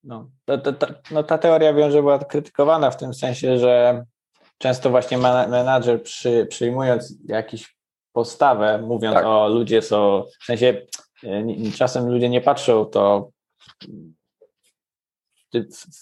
no, 0.05 0.31
ta, 0.45 0.59
ta, 0.59 0.73
ta, 0.73 0.87
no, 1.11 1.23
ta 1.23 1.39
teoria 1.39 1.75
wiem, 1.75 1.91
że 1.91 2.01
była 2.01 2.19
krytykowana 2.19 2.91
w 2.91 2.97
tym 2.97 3.15
sensie, 3.15 3.59
że 3.59 4.05
często 4.59 4.91
właśnie 4.91 5.19
menadżer 5.49 6.03
przy, 6.03 6.47
przyjmując 6.51 7.15
jakiś 7.25 7.77
postawę, 8.13 8.79
mówiąc 8.79 9.15
tak. 9.15 9.27
o 9.27 9.49
ludzie 9.49 9.83
są, 9.83 10.25
w 10.41 10.45
sensie 10.45 10.87
czasem 11.77 12.11
ludzie 12.11 12.29
nie 12.29 12.41
patrzą 12.41 12.85
to 12.85 13.31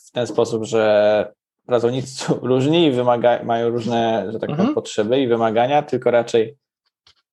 w 0.07 0.11
ten 0.13 0.27
sposób, 0.27 0.65
że 0.65 1.33
pracownicy 1.67 2.09
są 2.09 2.35
różni 2.53 2.87
i 2.87 2.93
wymaga, 2.93 3.43
mają 3.45 3.69
różne, 3.69 4.27
że 4.33 4.39
tak 4.39 4.41
powiem, 4.41 4.61
mhm. 4.61 4.75
potrzeby 4.75 5.21
i 5.21 5.29
wymagania, 5.29 5.83
tylko 5.83 6.11
raczej 6.11 6.57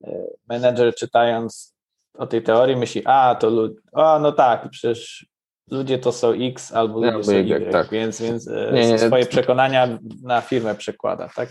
e, 0.03 0.27
menedżer 0.49 0.95
czytając 0.95 1.75
o 2.17 2.27
tej 2.27 2.43
teorii 2.43 2.75
myśli, 2.75 3.01
a 3.05 3.35
to 3.35 3.49
ludzie, 3.49 3.75
a 3.93 4.19
no 4.19 4.31
tak, 4.31 4.69
przecież 4.69 5.25
ludzie 5.71 5.99
to 5.99 6.11
są 6.11 6.31
X 6.31 6.73
albo 6.73 6.99
ludzie 6.99 7.11
no, 7.11 7.23
są 7.23 7.31
Y, 7.31 7.71
tak. 7.71 7.89
więc, 7.89 8.21
więc 8.21 8.47
e, 8.47 8.71
nie, 8.73 8.87
nie, 8.87 8.99
swoje 8.99 9.25
przekonania 9.25 9.99
na 10.23 10.41
firmę 10.41 10.75
przekłada, 10.75 11.29
tak? 11.35 11.49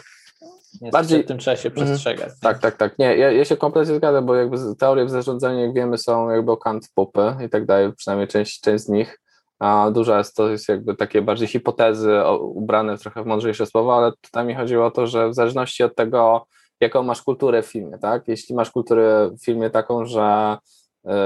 Niestety 0.72 0.92
Bardziej 0.92 1.24
tym 1.24 1.38
trzeba 1.38 1.56
się 1.56 1.68
mhm. 1.68 1.86
przestrzegać. 1.86 2.26
Mm, 2.26 2.36
tak, 2.40 2.58
tak, 2.58 2.76
tak. 2.76 2.98
Nie, 2.98 3.16
ja, 3.16 3.30
ja 3.30 3.44
się 3.44 3.56
kompletnie 3.56 3.94
zgadzam, 3.94 4.26
bo 4.26 4.34
jakby 4.34 4.56
teorie 4.78 5.04
w 5.04 5.10
zarządzaniu, 5.10 5.60
jak 5.60 5.74
wiemy, 5.74 5.98
są 5.98 6.30
jakby 6.30 6.56
kant 6.56 6.88
pupy 6.94 7.36
i 7.46 7.48
tak 7.48 7.66
dalej, 7.66 7.92
przynajmniej 7.96 8.28
część, 8.28 8.60
część 8.60 8.84
z 8.84 8.88
nich. 8.88 9.18
A 9.58 9.90
duża 9.90 10.18
jest 10.18 10.36
to 10.36 10.48
jest 10.48 10.68
jakby 10.68 10.96
takie 10.96 11.22
bardziej 11.22 11.48
hipotezy 11.48 12.22
ubrane 12.40 12.96
w 12.96 13.00
trochę 13.00 13.22
w 13.22 13.26
mądrzejsze 13.26 13.66
słowa, 13.66 13.96
ale 13.96 14.12
tutaj 14.20 14.44
mi 14.44 14.54
chodziło 14.54 14.86
o 14.86 14.90
to, 14.90 15.06
że 15.06 15.28
w 15.28 15.34
zależności 15.34 15.82
od 15.82 15.94
tego, 15.94 16.46
jaką 16.80 17.02
masz 17.02 17.22
kulturę 17.22 17.62
w 17.62 17.66
filmie, 17.66 17.98
tak? 17.98 18.28
Jeśli 18.28 18.54
masz 18.54 18.70
kulturę 18.70 19.30
w 19.30 19.44
filmie 19.44 19.70
taką, 19.70 20.06
że 20.06 20.56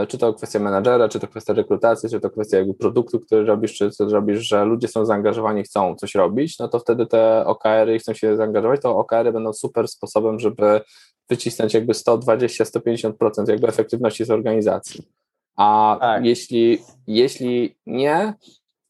czy 0.08 0.18
to 0.18 0.34
kwestia 0.34 0.58
menadżera, 0.58 1.08
czy 1.08 1.20
to 1.20 1.28
kwestia 1.28 1.52
rekrutacji, 1.52 2.08
czy 2.10 2.20
to 2.20 2.30
kwestia 2.30 2.58
jakby 2.58 2.74
produktu, 2.74 3.20
który 3.20 3.44
robisz, 3.44 3.74
czy 3.74 3.90
co 3.90 4.08
robisz, 4.08 4.48
że 4.48 4.64
ludzie 4.64 4.88
są 4.88 5.04
zaangażowani, 5.04 5.62
chcą 5.62 5.94
coś 5.94 6.14
robić, 6.14 6.58
no 6.58 6.68
to 6.68 6.78
wtedy 6.78 7.06
te 7.06 7.46
OKR-y 7.46 7.98
chcą 7.98 8.14
się 8.14 8.36
zaangażować, 8.36 8.82
to 8.82 8.96
OKR-y 8.96 9.32
będą 9.32 9.52
super 9.52 9.88
sposobem, 9.88 10.38
żeby 10.38 10.80
wycisnąć 11.28 11.74
jakby 11.74 11.92
120-150% 11.92 13.48
jakby 13.48 13.68
efektywności 13.68 14.24
z 14.24 14.30
organizacji. 14.30 15.08
A 15.56 15.96
tak. 16.00 16.24
jeśli, 16.24 16.78
jeśli 17.06 17.76
nie, 17.86 18.34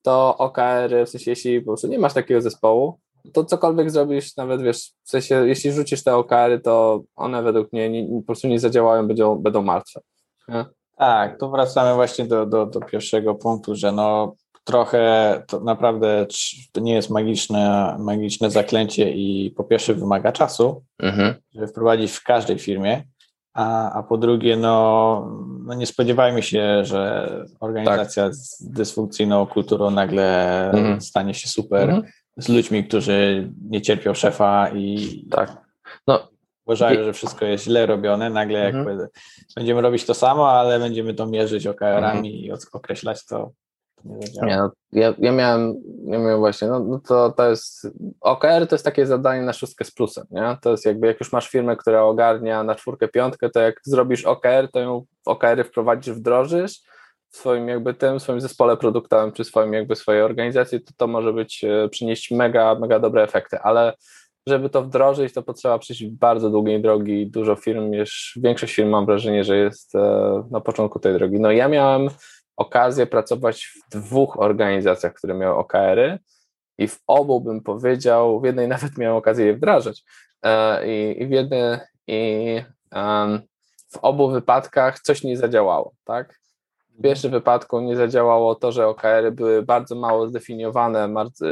to 0.03 0.38
OKR, 0.38 1.07
w 1.07 1.09
sensie 1.09 1.31
jeśli 1.31 1.61
po 1.61 1.66
prostu 1.66 1.87
nie 1.87 1.99
masz 1.99 2.14
takiego 2.14 2.40
zespołu, 2.40 2.99
to 3.33 3.44
cokolwiek 3.44 3.90
zrobisz, 3.90 4.37
nawet 4.37 4.62
wiesz, 4.62 4.92
w 5.05 5.11
sensie 5.11 5.46
jeśli 5.46 5.72
rzucisz 5.72 6.05
te 6.05 6.16
OKR, 6.16 6.62
to 6.64 7.03
one 7.16 7.42
według 7.42 7.72
mnie 7.72 7.90
nie, 7.90 8.20
po 8.20 8.27
prostu 8.27 8.49
nie 8.49 8.61
zadziałają, 8.61 9.07
będą, 9.07 9.37
będą 9.37 9.62
martwe. 9.62 10.01
Nie? 10.48 10.64
Tak, 10.96 11.38
to 11.38 11.50
wracamy 11.50 11.94
właśnie 11.94 12.24
do, 12.24 12.46
do, 12.46 12.66
do 12.66 12.80
pierwszego 12.80 13.35
punktu, 13.35 13.74
że 13.74 13.92
no 13.92 14.35
trochę 14.64 15.42
to 15.46 15.61
naprawdę 15.61 16.26
to 16.72 16.80
nie 16.80 16.94
jest 16.94 17.11
magiczne, 17.11 17.96
magiczne 17.98 18.50
zaklęcie 18.50 19.12
i 19.12 19.50
po 19.50 19.64
pierwsze 19.64 19.94
wymaga 19.94 20.32
czasu, 20.32 20.85
mhm. 20.98 21.35
żeby 21.54 21.66
wprowadzić 21.66 22.12
w 22.12 22.24
każdej 22.24 22.59
firmie, 22.59 23.02
a, 23.56 23.92
a 23.92 24.02
po 24.02 24.18
drugie, 24.18 24.56
no, 24.56 25.30
no 25.64 25.74
nie 25.74 25.87
spodziewajmy 25.87 26.42
się, 26.42 26.85
że 26.85 27.30
organizacja 27.61 28.24
tak. 28.24 28.35
z 28.35 28.70
dysfunkcyjną 28.70 29.46
kulturą 29.46 29.90
nagle 29.90 30.70
mhm. 30.70 31.00
stanie 31.00 31.35
się 31.35 31.48
super 31.48 31.90
mhm. 31.90 32.12
z 32.37 32.48
ludźmi, 32.48 32.85
którzy 32.85 33.50
nie 33.70 33.82
cierpią 33.82 34.14
szefa 34.14 34.68
i 34.68 35.24
tak. 35.30 35.56
no, 36.06 36.28
uważają, 36.66 37.05
że 37.05 37.12
wszystko 37.12 37.44
jest 37.44 37.64
źle 37.64 37.87
robione. 37.87 38.31
Nagle 38.31 38.66
mhm. 38.66 38.88
jakby 38.88 39.09
będziemy 39.57 39.81
robić 39.81 40.07
to 40.07 40.14
samo, 40.14 40.50
ale 40.50 40.79
będziemy 40.79 41.14
to 41.14 41.26
mierzyć 41.26 41.66
OKR-ami 41.66 42.18
mhm. 42.18 42.24
i 42.24 42.52
określać 42.72 43.26
to 43.26 43.52
nie, 44.05 44.46
nie 44.46 44.57
no, 44.57 44.72
ja, 44.92 45.14
ja, 45.18 45.33
miałem, 45.33 45.74
ja 46.07 46.18
miałem 46.18 46.38
właśnie, 46.38 46.68
no, 46.68 46.81
no, 46.81 47.00
to, 47.09 47.33
to 47.33 47.50
jest, 47.50 47.88
OKR 48.20 48.66
to 48.68 48.74
jest 48.74 48.85
takie 48.85 49.07
zadanie 49.07 49.42
na 49.42 49.52
szóstkę 49.52 49.85
z 49.85 49.90
plusem, 49.90 50.26
nie? 50.31 50.57
To 50.62 50.70
jest 50.70 50.87
jakby, 50.87 51.07
jak 51.07 51.20
już 51.20 51.33
masz 51.33 51.48
firmę, 51.48 51.76
która 51.76 52.02
ogarnia 52.02 52.62
na 52.62 52.74
czwórkę, 52.74 53.09
piątkę, 53.09 53.50
to 53.50 53.61
jak 53.61 53.81
zrobisz 53.85 54.24
OKR, 54.24 54.68
to 54.72 54.81
ją 54.81 55.05
OKR-y 55.24 55.64
wprowadzisz, 55.64 56.14
wdrożysz 56.14 56.83
w 57.31 57.37
swoim 57.37 57.68
jakby 57.68 57.94
tym, 57.94 58.20
swoim 58.20 58.40
zespole 58.40 58.76
produktowym, 58.76 59.33
czy 59.33 59.44
swoim 59.44 59.72
jakby 59.72 59.96
swojej 59.96 60.22
organizacji, 60.22 60.81
to 60.81 60.92
to 60.96 61.07
może 61.07 61.33
być, 61.33 61.64
e, 61.64 61.88
przynieść 61.88 62.31
mega, 62.31 62.74
mega 62.74 62.98
dobre 62.98 63.22
efekty, 63.22 63.59
ale 63.59 63.92
żeby 64.48 64.70
to 64.70 64.82
wdrożyć, 64.82 65.35
to 65.35 65.42
potrzeba 65.42 65.78
przejść 65.78 66.06
bardzo 66.06 66.50
długiej 66.50 66.82
drogi. 66.82 67.26
Dużo 67.26 67.56
firm, 67.56 67.92
już 67.92 68.38
większość 68.42 68.74
firm 68.74 68.88
mam 68.88 69.06
wrażenie, 69.06 69.44
że 69.44 69.56
jest 69.56 69.94
e, 69.94 70.42
na 70.50 70.61
początku 70.61 70.98
tej 70.98 71.14
drogi. 71.14 71.40
No 71.40 71.50
ja 71.50 71.68
miałem 71.68 72.09
okazję 72.56 73.06
pracować 73.06 73.66
w 73.66 73.90
dwóch 73.90 74.40
organizacjach, 74.40 75.14
które 75.14 75.35
miały 75.35 75.56
OKR-y 75.56 76.18
i 76.78 76.88
w 76.88 77.00
obu 77.06 77.40
bym 77.40 77.61
powiedział, 77.61 78.40
w 78.40 78.44
jednej 78.44 78.68
nawet 78.74 78.98
miałem 78.98 79.16
okazję 79.16 79.46
je 79.46 79.54
wdrażać 79.54 80.04
e, 80.42 80.87
i, 80.88 81.22
i 81.22 81.26
w 81.26 81.30
jednej 81.30 81.78
i 82.06 82.62
w 83.92 83.98
obu 84.02 84.28
wypadkach 84.28 85.00
coś 85.00 85.22
nie 85.22 85.37
zadziałało, 85.37 85.92
tak? 86.04 86.40
W 86.98 87.02
pierwszym 87.02 87.30
wypadku 87.30 87.80
nie 87.80 87.96
zadziałało 87.96 88.54
to, 88.54 88.72
że 88.72 88.87
OKR-y 88.87 89.32
były 89.32 89.62
bardzo 89.62 89.94
mało 89.94 90.28
zdefiniowane, 90.28 91.09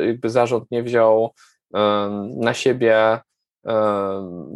jakby 0.07 0.31
zarząd 0.31 0.71
nie 0.71 0.83
wziął 0.83 1.35
na 2.37 2.55
siebie 2.55 3.19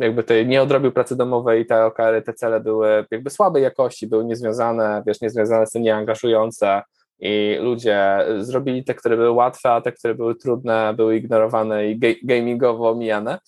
jakby 0.00 0.24
tej 0.24 0.46
nie 0.46 0.62
odrobił 0.62 0.92
pracy 0.92 1.16
domowej 1.16 1.62
i 1.62 1.66
te 1.66 1.84
okary, 1.84 2.22
te 2.22 2.34
cele 2.34 2.60
były 2.60 3.06
jakby 3.10 3.30
słabej 3.30 3.62
jakości, 3.62 4.06
były 4.06 4.24
niezwiązane, 4.24 5.02
wiesz, 5.06 5.20
niezwiązane 5.20 5.66
z 5.66 5.70
tym 5.70 5.82
nieangażujące 5.82 6.82
i 7.20 7.56
ludzie 7.60 8.18
zrobili 8.38 8.84
te, 8.84 8.94
które 8.94 9.16
były 9.16 9.30
łatwe, 9.30 9.72
a 9.72 9.80
te, 9.80 9.92
które 9.92 10.14
były 10.14 10.34
trudne, 10.34 10.94
były 10.96 11.16
ignorowane 11.16 11.88
i 11.88 12.00
gamingowo 12.22 12.90
omijane. 12.90 13.38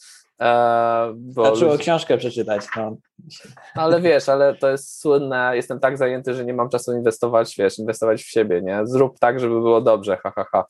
E, 0.43 1.13
bo 1.15 1.45
Zaczęło 1.45 1.79
książkę 1.79 2.19
przeczytać. 2.19 2.67
No. 2.77 2.97
Ale 3.75 4.01
wiesz, 4.01 4.29
ale 4.29 4.55
to 4.55 4.71
jest 4.71 5.01
słynne, 5.01 5.53
jestem 5.55 5.81
tak 5.81 5.99
zajęty, 5.99 6.35
że 6.35 6.45
nie 6.45 6.55
mam 6.55 6.69
czasu 6.69 6.93
inwestować, 6.93 7.55
wiesz, 7.59 7.79
inwestować 7.79 8.23
w 8.23 8.31
siebie, 8.31 8.63
nie? 8.63 8.81
Zrób 8.85 9.19
tak, 9.19 9.41
żeby 9.41 9.55
było 9.55 9.81
dobrze, 9.81 10.19
ha, 10.23 10.33
ha, 10.37 10.47
ha. 10.53 10.65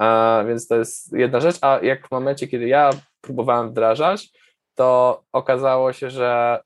E, 0.00 0.44
więc 0.46 0.68
to 0.68 0.76
jest 0.76 1.12
jedna 1.12 1.40
rzecz, 1.40 1.58
a 1.60 1.78
jak 1.82 2.08
w 2.08 2.10
momencie, 2.10 2.48
kiedy 2.48 2.68
ja 2.68 2.90
próbowałem 3.20 3.70
wdrażać, 3.70 4.30
to 4.74 5.22
okazało 5.32 5.92
się, 5.92 6.10
że 6.10 6.60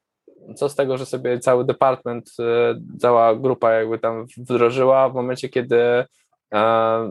co 0.56 0.68
z 0.68 0.74
tego, 0.74 0.98
że 0.98 1.06
sobie 1.06 1.38
cały 1.38 1.64
department, 1.64 2.30
y, 2.40 2.98
cała 2.98 3.34
grupa 3.34 3.72
jakby 3.72 3.98
tam 3.98 4.26
wdrożyła 4.36 5.08
w 5.08 5.14
momencie, 5.14 5.48
kiedy 5.48 5.78
e, 5.80 6.06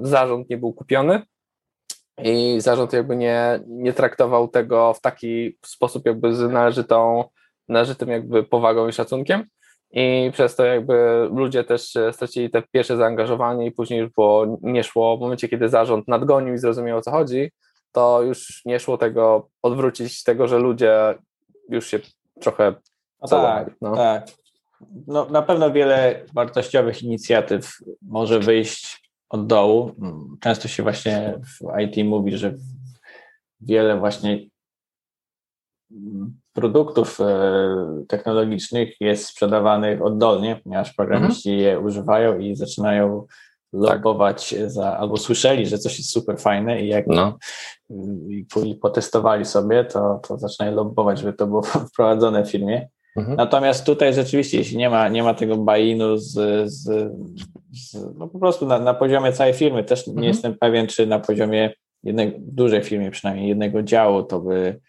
zarząd 0.02 0.50
nie 0.50 0.58
był 0.58 0.74
kupiony 0.74 1.22
i 2.24 2.62
zarząd 2.62 2.94
jakby 2.94 3.16
nie, 3.16 3.60
nie 3.68 3.94
traktował 3.94 4.48
tego 4.48 4.94
w 4.94 5.02
taki 5.02 5.58
sposób 5.66 6.06
jakby 6.06 6.36
z 6.36 6.52
należytą, 6.52 7.24
należytym 7.70 8.10
jakby 8.10 8.44
powagą 8.44 8.88
i 8.88 8.94
szacunkiem 8.94 9.44
i 9.92 10.30
przez 10.34 10.56
to 10.56 10.66
jakby 10.66 11.28
ludzie 11.32 11.64
też 11.64 11.94
stracili 12.12 12.50
te 12.50 12.64
pierwsze 12.72 12.98
zaangażowanie 12.98 13.66
i 13.66 13.72
później 13.72 14.00
już 14.00 14.10
było, 14.10 14.60
nie 14.62 14.84
szło, 14.84 15.18
w 15.18 15.20
momencie 15.20 15.50
kiedy 15.50 15.70
zarząd 15.70 16.08
nadgonił 16.08 16.54
i 16.54 16.58
zrozumiał 16.58 16.98
o 16.98 17.02
co 17.02 17.12
chodzi, 17.12 17.52
to 17.92 18.22
już 18.22 18.62
nie 18.66 18.80
szło 18.80 18.98
tego 18.98 19.50
odwrócić 19.62 20.24
tego, 20.24 20.48
że 20.48 20.60
ludzie 20.60 21.16
już 21.70 21.88
się 21.88 22.00
trochę 22.42 22.74
no 23.22 23.28
tak, 23.28 23.72
no. 23.82 23.96
tak. 23.96 24.28
No, 25.08 25.26
na 25.26 25.42
pewno 25.42 25.72
wiele 25.72 26.26
wartościowych 26.34 27.04
inicjatyw 27.04 27.78
może 28.02 28.40
wyjść 28.40 29.07
od 29.30 29.48
dołu. 29.48 29.96
Często 30.40 30.68
się 30.68 30.84
właśnie 30.84 31.40
w 31.44 31.80
IT 31.82 32.06
mówi, 32.06 32.38
że 32.38 32.54
wiele 33.62 34.00
właśnie 34.00 34.40
produktów 36.54 37.22
e, 37.22 38.06
technologicznych 38.08 39.02
jest 39.02 39.26
sprzedawanych 39.26 40.02
oddolnie, 40.02 40.60
ponieważ 40.64 40.94
programiści 40.94 41.50
mhm. 41.50 41.68
je 41.68 41.80
używają 41.80 42.40
i 42.40 42.56
zaczynają 42.56 43.26
lobować 43.74 44.50
tak. 44.50 44.72
za, 44.72 44.98
albo 44.98 45.18
słyszeli, 45.18 45.66
że 45.66 45.78
coś 45.78 45.98
jest 45.98 46.12
super 46.12 46.40
fajne 46.40 46.82
i 46.82 46.88
jak 46.88 47.08
no. 47.08 47.38
i, 47.90 48.46
i 48.66 48.76
potestowali 48.76 49.46
sobie, 49.46 49.86
to, 49.86 50.20
to 50.28 50.38
zaczynają 50.38 50.76
lobować, 50.76 51.20
żeby 51.20 51.34
to 51.34 51.48
było 51.48 51.62
wprowadzone 51.94 52.46
w 52.46 52.52
firmie. 52.52 52.88
Mhm. 53.18 53.38
Natomiast 53.38 53.86
tutaj 53.86 54.14
rzeczywiście, 54.14 54.58
jeśli 54.58 54.78
nie 54.78 54.90
ma, 54.90 55.10
nie 55.10 55.24
ma 55.24 55.34
tego 55.34 55.58
buy-inu 55.58 56.18
z, 56.18 56.34
z, 56.72 57.12
z, 57.74 57.96
no 58.18 58.28
po 58.28 58.40
prostu 58.40 58.66
na, 58.66 58.80
na 58.80 58.94
poziomie 58.94 59.34
całej 59.34 59.54
firmy, 59.54 59.84
też 59.84 60.08
mhm. 60.08 60.22
nie 60.22 60.28
jestem 60.28 60.58
pewien, 60.58 60.88
czy 60.88 61.08
na 61.08 61.20
poziomie 61.20 61.74
dużej 62.38 62.84
firmy 62.84 63.12
przynajmniej 63.12 63.50
jednego 63.50 63.84
działu 63.84 64.24
to 64.24 64.40
by 64.40 64.80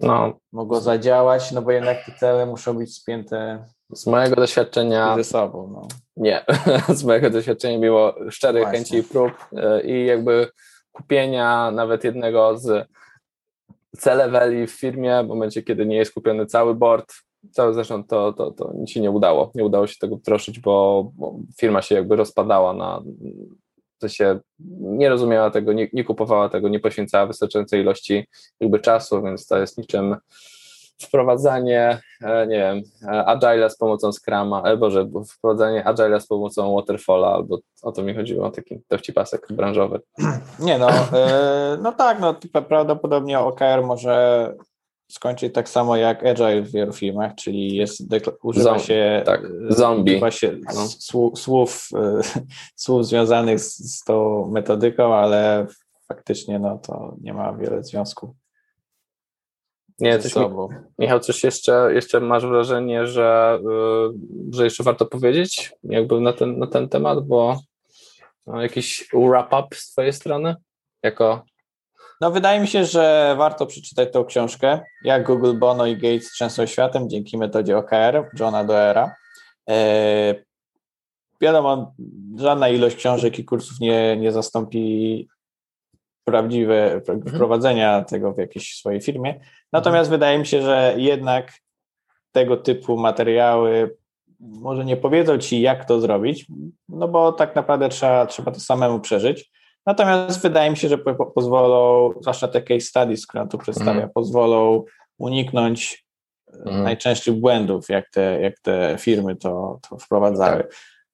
no. 0.00 0.38
mogło 0.52 0.80
zadziałać, 0.80 1.52
no 1.52 1.62
bo 1.62 1.70
jednak 1.70 2.04
te 2.04 2.12
cele 2.12 2.46
muszą 2.46 2.74
być 2.74 2.96
spięte 2.96 3.64
z 3.92 4.06
mojego 4.06 4.36
doświadczenia. 4.36 5.16
Ze 5.16 5.24
sobą, 5.24 5.70
no. 5.72 5.88
Nie, 6.16 6.44
z 6.98 7.04
mojego 7.04 7.30
doświadczenia 7.30 7.78
było 7.78 8.14
szczerej 8.30 8.62
Właśnie. 8.62 8.78
chęci 8.78 9.02
prób 9.02 9.32
e, 9.56 9.82
i 9.82 10.06
jakby 10.06 10.48
kupienia 10.92 11.70
nawet 11.70 12.04
jednego 12.04 12.58
z 12.58 12.88
C-leveli 13.98 14.66
w 14.66 14.70
firmie, 14.70 15.22
w 15.24 15.28
momencie, 15.28 15.62
kiedy 15.62 15.86
nie 15.86 15.96
jest 15.96 16.14
kupiony 16.14 16.46
cały 16.46 16.74
board, 16.74 17.14
cały 17.52 17.74
zarząd, 17.74 18.08
to, 18.08 18.32
to, 18.32 18.50
to 18.50 18.72
się 18.86 19.00
nie 19.00 19.10
udało. 19.10 19.50
Nie 19.54 19.64
udało 19.64 19.86
się 19.86 19.96
tego 20.00 20.16
wdrożyć, 20.16 20.60
bo, 20.60 21.10
bo 21.14 21.34
firma 21.60 21.82
się 21.82 21.94
jakby 21.94 22.16
rozpadała 22.16 22.72
na 22.72 23.02
to 23.98 24.08
się 24.08 24.40
nie 24.80 25.08
rozumiała 25.08 25.50
tego, 25.50 25.72
nie, 25.72 25.88
nie 25.92 26.04
kupowała 26.04 26.48
tego, 26.48 26.68
nie 26.68 26.80
poświęcała 26.80 27.26
wystarczającej 27.26 27.80
ilości 27.80 28.28
jakby 28.60 28.80
czasu, 28.80 29.22
więc 29.22 29.46
to 29.46 29.58
jest 29.58 29.78
niczym 29.78 30.16
wprowadzanie, 31.02 32.00
e, 32.22 32.46
nie 32.46 32.58
wiem, 32.58 32.82
e, 33.02 33.26
Agile 33.26 33.70
z 33.70 33.76
pomocą 33.76 34.12
Scrama, 34.12 34.62
e, 34.62 34.76
Boże, 34.76 35.08
wprowadzanie 35.28 35.84
Agile 35.84 36.20
z 36.20 36.26
pomocą 36.26 36.74
Waterfalla, 36.74 37.28
albo 37.28 37.58
o 37.82 37.92
to 37.92 38.02
mi 38.02 38.14
chodziło, 38.14 38.50
taki 38.50 38.80
dowcipasek 38.90 39.46
branżowy. 39.50 40.00
Nie 40.58 40.78
no, 40.78 40.88
no 41.82 41.92
tak, 41.92 42.20
no 42.20 42.34
prawdopodobnie 42.68 43.38
OKR 43.38 43.82
może 43.84 44.54
skończyć 45.08 45.54
tak 45.54 45.68
samo 45.68 45.96
jak 45.96 46.26
Agile 46.26 46.62
w 46.62 46.72
wielu 46.72 46.92
firmach, 46.92 47.34
czyli 47.34 47.76
jest, 47.76 48.02
używa 48.42 48.78
się, 48.78 49.22
tak, 49.26 49.42
zombie. 49.68 50.12
Używa 50.12 50.30
się 50.30 50.58
no. 50.74 50.88
słów, 51.36 51.90
słów 52.76 53.06
związanych 53.06 53.60
z, 53.60 53.94
z 53.94 54.04
tą 54.04 54.46
metodyką, 54.52 55.14
ale 55.14 55.66
faktycznie 56.08 56.58
no, 56.58 56.78
to 56.78 57.14
nie 57.20 57.34
ma 57.34 57.52
wiele 57.52 57.84
związku. 57.84 58.34
Nie, 59.98 60.18
coś 60.18 60.36
mi, 60.36 60.42
Michał, 60.98 61.20
coś 61.20 61.44
jeszcze, 61.44 61.90
jeszcze 61.94 62.20
masz 62.20 62.46
wrażenie, 62.46 63.06
że, 63.06 63.58
yy, 63.62 64.14
że 64.52 64.64
jeszcze 64.64 64.84
warto 64.84 65.06
powiedzieć 65.06 65.72
jakby 65.82 66.20
na 66.20 66.32
ten, 66.32 66.58
na 66.58 66.66
ten 66.66 66.88
temat, 66.88 67.26
bo 67.26 67.60
no, 68.46 68.62
jakiś 68.62 69.08
wrap-up 69.12 69.76
z 69.76 69.92
twojej 69.92 70.12
strony 70.12 70.56
jako 71.02 71.44
no 72.20 72.30
wydaje 72.30 72.60
mi 72.60 72.68
się, 72.68 72.84
że 72.84 73.34
warto 73.38 73.66
przeczytać 73.66 74.12
tą 74.12 74.24
książkę, 74.24 74.80
jak 75.04 75.26
Google, 75.26 75.58
Bono 75.58 75.86
i 75.86 75.96
Gates 75.96 76.30
trzęsą 76.30 76.66
światem 76.66 77.10
dzięki 77.10 77.38
metodzie 77.38 77.78
OKR 77.78 78.30
Johna 78.40 78.64
Doera. 78.64 79.14
E, 79.70 80.34
wiadomo, 81.40 81.92
żadna 82.38 82.68
ilość 82.68 82.96
książek 82.96 83.38
i 83.38 83.44
kursów 83.44 83.80
nie, 83.80 84.16
nie 84.16 84.32
zastąpi 84.32 85.28
prawdziwe 86.24 86.92
Mhm. 86.92 87.22
wprowadzenia 87.26 88.04
tego 88.04 88.32
w 88.32 88.38
jakiejś 88.38 88.74
swojej 88.74 89.00
firmie. 89.00 89.40
Natomiast 89.72 90.10
wydaje 90.10 90.38
mi 90.38 90.46
się, 90.46 90.62
że 90.62 90.94
jednak 90.96 91.52
tego 92.32 92.56
typu 92.56 92.96
materiały 92.96 93.96
może 94.40 94.84
nie 94.84 94.96
powiedzą 94.96 95.38
ci, 95.38 95.60
jak 95.60 95.84
to 95.84 96.00
zrobić, 96.00 96.46
no 96.88 97.08
bo 97.08 97.32
tak 97.32 97.56
naprawdę 97.56 97.88
trzeba, 97.88 98.26
trzeba 98.26 98.52
to 98.52 98.60
samemu 98.60 99.00
przeżyć. 99.00 99.50
Natomiast 99.86 100.42
wydaje 100.42 100.70
mi 100.70 100.76
się, 100.76 100.88
że 100.88 100.98
po, 100.98 101.26
pozwolą, 101.26 102.10
zwłaszcza 102.20 102.48
te 102.48 102.62
case 102.62 102.80
studies, 102.80 103.26
które 103.26 103.48
tu 103.48 103.58
przedstawia, 103.58 103.90
Mhm. 103.90 104.10
pozwolą 104.14 104.84
uniknąć 105.18 106.06
Mhm. 106.54 106.82
najczęstszych 106.82 107.34
błędów, 107.34 107.88
jak 107.88 108.10
te, 108.10 108.40
jak 108.40 108.60
te 108.60 108.96
firmy 108.98 109.36
to, 109.36 109.78
to 109.90 109.98
wprowadzały. 109.98 110.64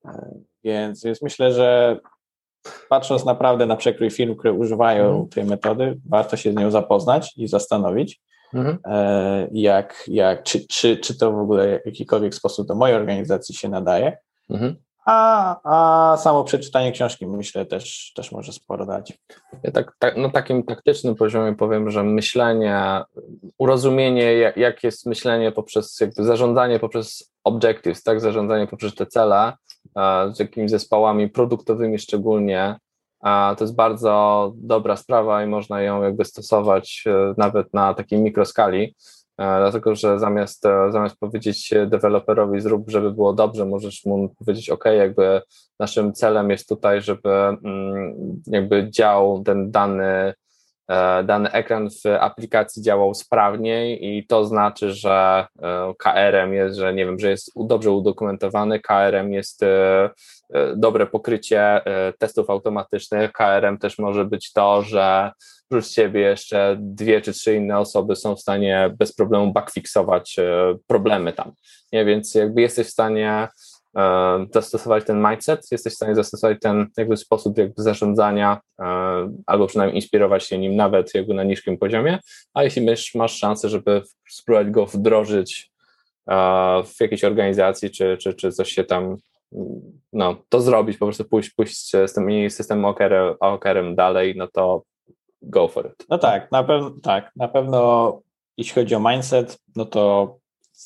E, 0.05 0.35
Więc, 0.65 1.05
więc 1.05 1.23
myślę, 1.23 1.53
że 1.53 1.99
patrząc 2.89 3.25
naprawdę 3.25 3.67
na 3.67 3.77
przekrój 3.77 4.11
firm, 4.11 4.37
które 4.37 4.53
używają 4.53 5.05
Mhm. 5.07 5.29
tej 5.29 5.45
metody, 5.45 5.99
warto 6.09 6.37
się 6.37 6.53
z 6.53 6.55
nią 6.57 6.71
zapoznać 6.71 7.33
i 7.37 7.49
zastanowić, 7.49 8.21
e, 8.85 9.49
jak, 9.53 10.05
jak, 10.09 10.43
czy, 10.43 10.67
czy, 10.67 10.97
czy 10.97 11.19
to 11.19 11.33
w 11.33 11.39
ogóle 11.39 11.81
w 11.81 11.87
jakikolwiek 11.87 12.35
sposób 12.35 12.67
do 12.69 12.75
mojej 12.75 12.97
organizacji 12.97 13.55
się 13.55 13.69
nadaje. 13.69 14.19
Mhm. 14.51 14.77
A, 15.07 15.61
a 15.65 16.17
samo 16.17 16.45
przeczytanie 16.45 16.93
książki 16.93 17.27
myślę 17.27 17.67
też, 17.67 18.13
też 18.17 18.33
może 18.33 18.53
sporo 18.53 18.87
dać. 18.87 19.19
Ja 19.63 19.71
tak, 19.71 19.97
tak, 19.99 20.17
na 20.17 20.31
takim 20.31 20.63
taktycznym 20.63 21.15
poziomie 21.15 21.55
powiem, 21.57 21.91
że 21.91 22.03
myślenie, 22.03 23.03
urozumienie, 23.59 24.35
jak, 24.35 24.57
jak 24.57 24.85
jest 24.85 25.07
myślenie 25.07 25.53
poprzez 25.53 26.01
jakby 26.01 26.25
zarządzanie 26.25 26.79
poprzez 26.79 27.33
objectives, 27.45 28.03
tak, 28.03 28.21
zarządzanie 28.21 28.67
poprzez 28.67 28.95
te 28.95 29.07
cele, 29.07 29.53
z 30.33 30.39
jakimiś 30.39 30.71
zespołami 30.71 31.29
produktowymi 31.29 31.99
szczególnie, 31.99 32.77
to 33.23 33.57
jest 33.61 33.75
bardzo 33.75 34.53
dobra 34.57 34.97
sprawa 34.97 35.45
i 35.45 35.47
można 35.47 35.83
ją 35.83 36.03
jakby 36.03 36.25
stosować 36.25 37.05
e, 37.07 37.35
nawet 37.37 37.75
na 37.75 37.95
takiej 37.95 38.19
mikroskali, 38.19 38.95
dlatego 39.39 39.95
że 39.95 40.19
zamiast, 40.19 40.67
e, 40.67 40.93
zamiast 40.93 41.17
powiedzieć 41.17 41.75
deweloperowi 41.87 42.61
zrób, 42.61 42.91
żeby 42.91 43.13
było 43.13 43.33
dobrze, 43.33 43.65
możesz 43.65 44.05
mu 44.05 44.29
powiedzieć 44.29 44.71
ok, 44.71 44.85
jakby 44.85 45.43
naszym 45.79 46.13
celem 46.13 46.51
jest 46.51 46.69
tutaj, 46.69 47.03
żeby 47.03 47.31
mm, 47.31 48.43
jakby 48.47 48.91
działał 48.91 49.43
ten 49.43 49.71
dany, 49.71 50.05
e, 50.05 50.35
dany 51.25 51.51
ekran 51.51 51.89
w 51.91 52.07
aplikacji 52.21 52.83
działał 52.83 53.15
sprawniej 53.15 54.07
i 54.07 54.27
to 54.27 54.45
znaczy, 54.45 54.93
że 54.93 55.47
e, 55.63 55.95
KRM 55.99 56.53
jest, 56.53 56.77
że 56.77 56.95
nie 56.95 57.07
wiem, 57.07 57.19
że 57.19 57.31
jest 57.31 57.51
dobrze 57.57 57.91
udokumentowany, 57.91 58.81
KRM 58.81 59.33
jest 59.33 59.63
e, 59.63 60.11
e, 60.55 60.77
dobre 60.77 61.07
pokrycie 61.07 61.87
e, 61.87 62.13
testów 62.13 62.51
automatycznych, 62.51 63.33
KRM 63.33 63.79
też 63.79 63.99
może 63.99 64.25
być 64.25 64.53
to, 64.53 64.83
że 64.83 65.33
oprócz 65.73 65.89
ciebie 65.89 66.21
jeszcze 66.21 66.77
dwie 66.81 67.21
czy 67.21 67.33
trzy 67.33 67.55
inne 67.55 67.79
osoby 67.79 68.17
są 68.17 68.37
w 68.37 68.41
stanie 68.41 68.95
bez 68.99 69.15
problemu 69.15 69.53
backfixować 69.53 70.39
e, 70.39 70.75
problemy 70.87 71.33
tam, 71.33 71.53
nie, 71.93 72.05
więc 72.05 72.35
jakby 72.35 72.61
jesteś 72.61 72.87
w 72.87 72.91
stanie 72.91 73.31
e, 73.31 73.49
zastosować 74.55 75.05
ten 75.05 75.27
mindset, 75.29 75.73
jesteś 75.73 75.93
w 75.93 75.97
stanie 75.97 76.15
zastosować 76.15 76.59
ten 76.61 76.87
jakby 76.97 77.17
sposób 77.17 77.59
jakby 77.59 77.83
zarządzania 77.83 78.61
e, 78.81 78.85
albo 79.47 79.67
przynajmniej 79.67 79.97
inspirować 79.97 80.45
się 80.45 80.59
nim 80.59 80.77
nawet 80.77 81.15
jakby 81.15 81.35
na 81.35 81.45
niskim 81.45 81.79
poziomie, 81.79 82.19
a 82.55 82.65
jeśli 82.65 82.87
masz, 82.87 83.15
masz 83.15 83.39
szansę, 83.39 83.69
żeby 83.69 84.03
spróbować 84.29 84.71
go 84.71 84.87
wdrożyć 84.87 85.71
e, 86.31 86.35
w 86.85 87.01
jakiejś 87.01 87.25
organizacji, 87.25 87.91
czy, 87.91 88.17
czy, 88.17 88.35
czy 88.35 88.53
coś 88.53 88.73
się 88.73 88.85
tam 88.85 89.17
no, 90.13 90.37
to 90.49 90.61
zrobić, 90.61 90.99
po 90.99 91.07
prostu 91.07 91.25
pójść, 91.25 91.51
pójść 91.51 91.91
z 91.91 92.13
tym 92.13 92.51
systemem 92.51 92.85
OKR, 92.85 93.37
OKR-em 93.41 93.95
dalej, 93.95 94.35
no 94.37 94.49
to 94.53 94.83
go 95.43 95.69
for 95.69 95.87
it. 95.87 96.07
No 96.09 96.19
tak, 96.19 96.53
na 96.53 96.65
pewno 96.65 96.91
tak, 97.03 97.31
na 97.37 97.49
pewno 97.49 98.21
jeśli 98.57 98.75
chodzi 98.75 98.95
o 98.95 99.01
mindset, 99.01 99.59
no 99.77 99.85
to 99.85 100.37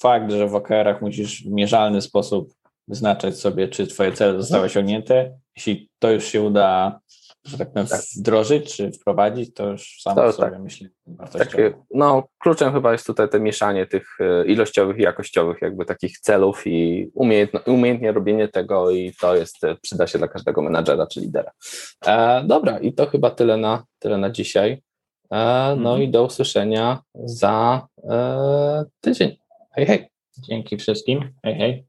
fakt, 0.01 0.33
że 0.33 0.49
w 0.49 0.55
OKR-ach 0.55 1.03
musisz 1.03 1.45
w 1.45 1.51
mierzalny 1.51 2.03
sposób 2.03 2.56
wyznaczać 2.89 3.39
sobie, 3.39 3.69
czy 3.69 3.87
twoje 3.87 4.13
cele 4.13 4.41
zostały 4.43 4.65
osiągnięte, 4.65 5.39
jeśli 5.57 5.91
to 5.99 6.11
już 6.11 6.25
się 6.25 6.43
uda, 6.43 7.01
że 7.45 7.59
tak 7.59 7.73
powiem, 7.73 7.87
Tak. 7.89 8.01
wdrożyć, 8.17 8.77
czy 8.77 8.93
wprowadzić, 8.93 9.55
to 9.55 9.69
już 9.71 9.97
samo 10.03 10.17
To 10.17 10.33
sobie 10.33 10.51
tak. 10.51 10.61
myślę 10.63 10.89
wartościowe. 11.07 11.45
Takie, 11.51 11.73
no, 11.95 12.29
kluczem 12.39 12.73
chyba 12.73 12.93
jest 12.93 13.07
tutaj 13.07 13.29
to 13.29 13.41
mieszanie 13.41 13.87
tych 13.87 14.09
e, 14.21 14.47
ilościowych 14.47 14.99
i 14.99 15.03
jakościowych 15.03 15.59
jakby 15.63 15.85
takich 15.85 16.19
celów 16.19 16.67
i 16.67 17.09
umiejętno, 17.15 17.61
umiejętnie 17.67 18.13
robienie 18.13 18.49
tego 18.49 18.91
i 18.91 19.13
to 19.21 19.37
jest, 19.37 19.65
e, 19.65 19.77
przyda 19.83 20.07
się 20.07 20.19
dla 20.19 20.29
każdego 20.29 20.63
menadżera 20.63 21.07
czy 21.07 21.21
lidera. 21.21 21.51
E, 22.07 22.45
dobra, 22.45 22.79
i 22.79 22.93
to 22.93 23.07
chyba 23.07 23.31
tyle 23.31 23.57
na, 23.57 23.85
tyle 23.99 24.19
na 24.19 24.31
dzisiaj. 24.31 24.83
E, 25.31 25.37
no 25.79 25.91
Mhm. 25.91 26.03
i 26.03 26.09
do 26.09 26.25
usłyszenia 26.25 27.03
za 27.15 27.87
e, 28.11 28.85
tydzień. 29.01 29.37
Hej, 29.73 29.87
hej. 29.87 30.09
Dzięki 30.39 30.77
wszystkim. 30.77 31.33
Hej, 31.45 31.55
hej. 31.55 31.87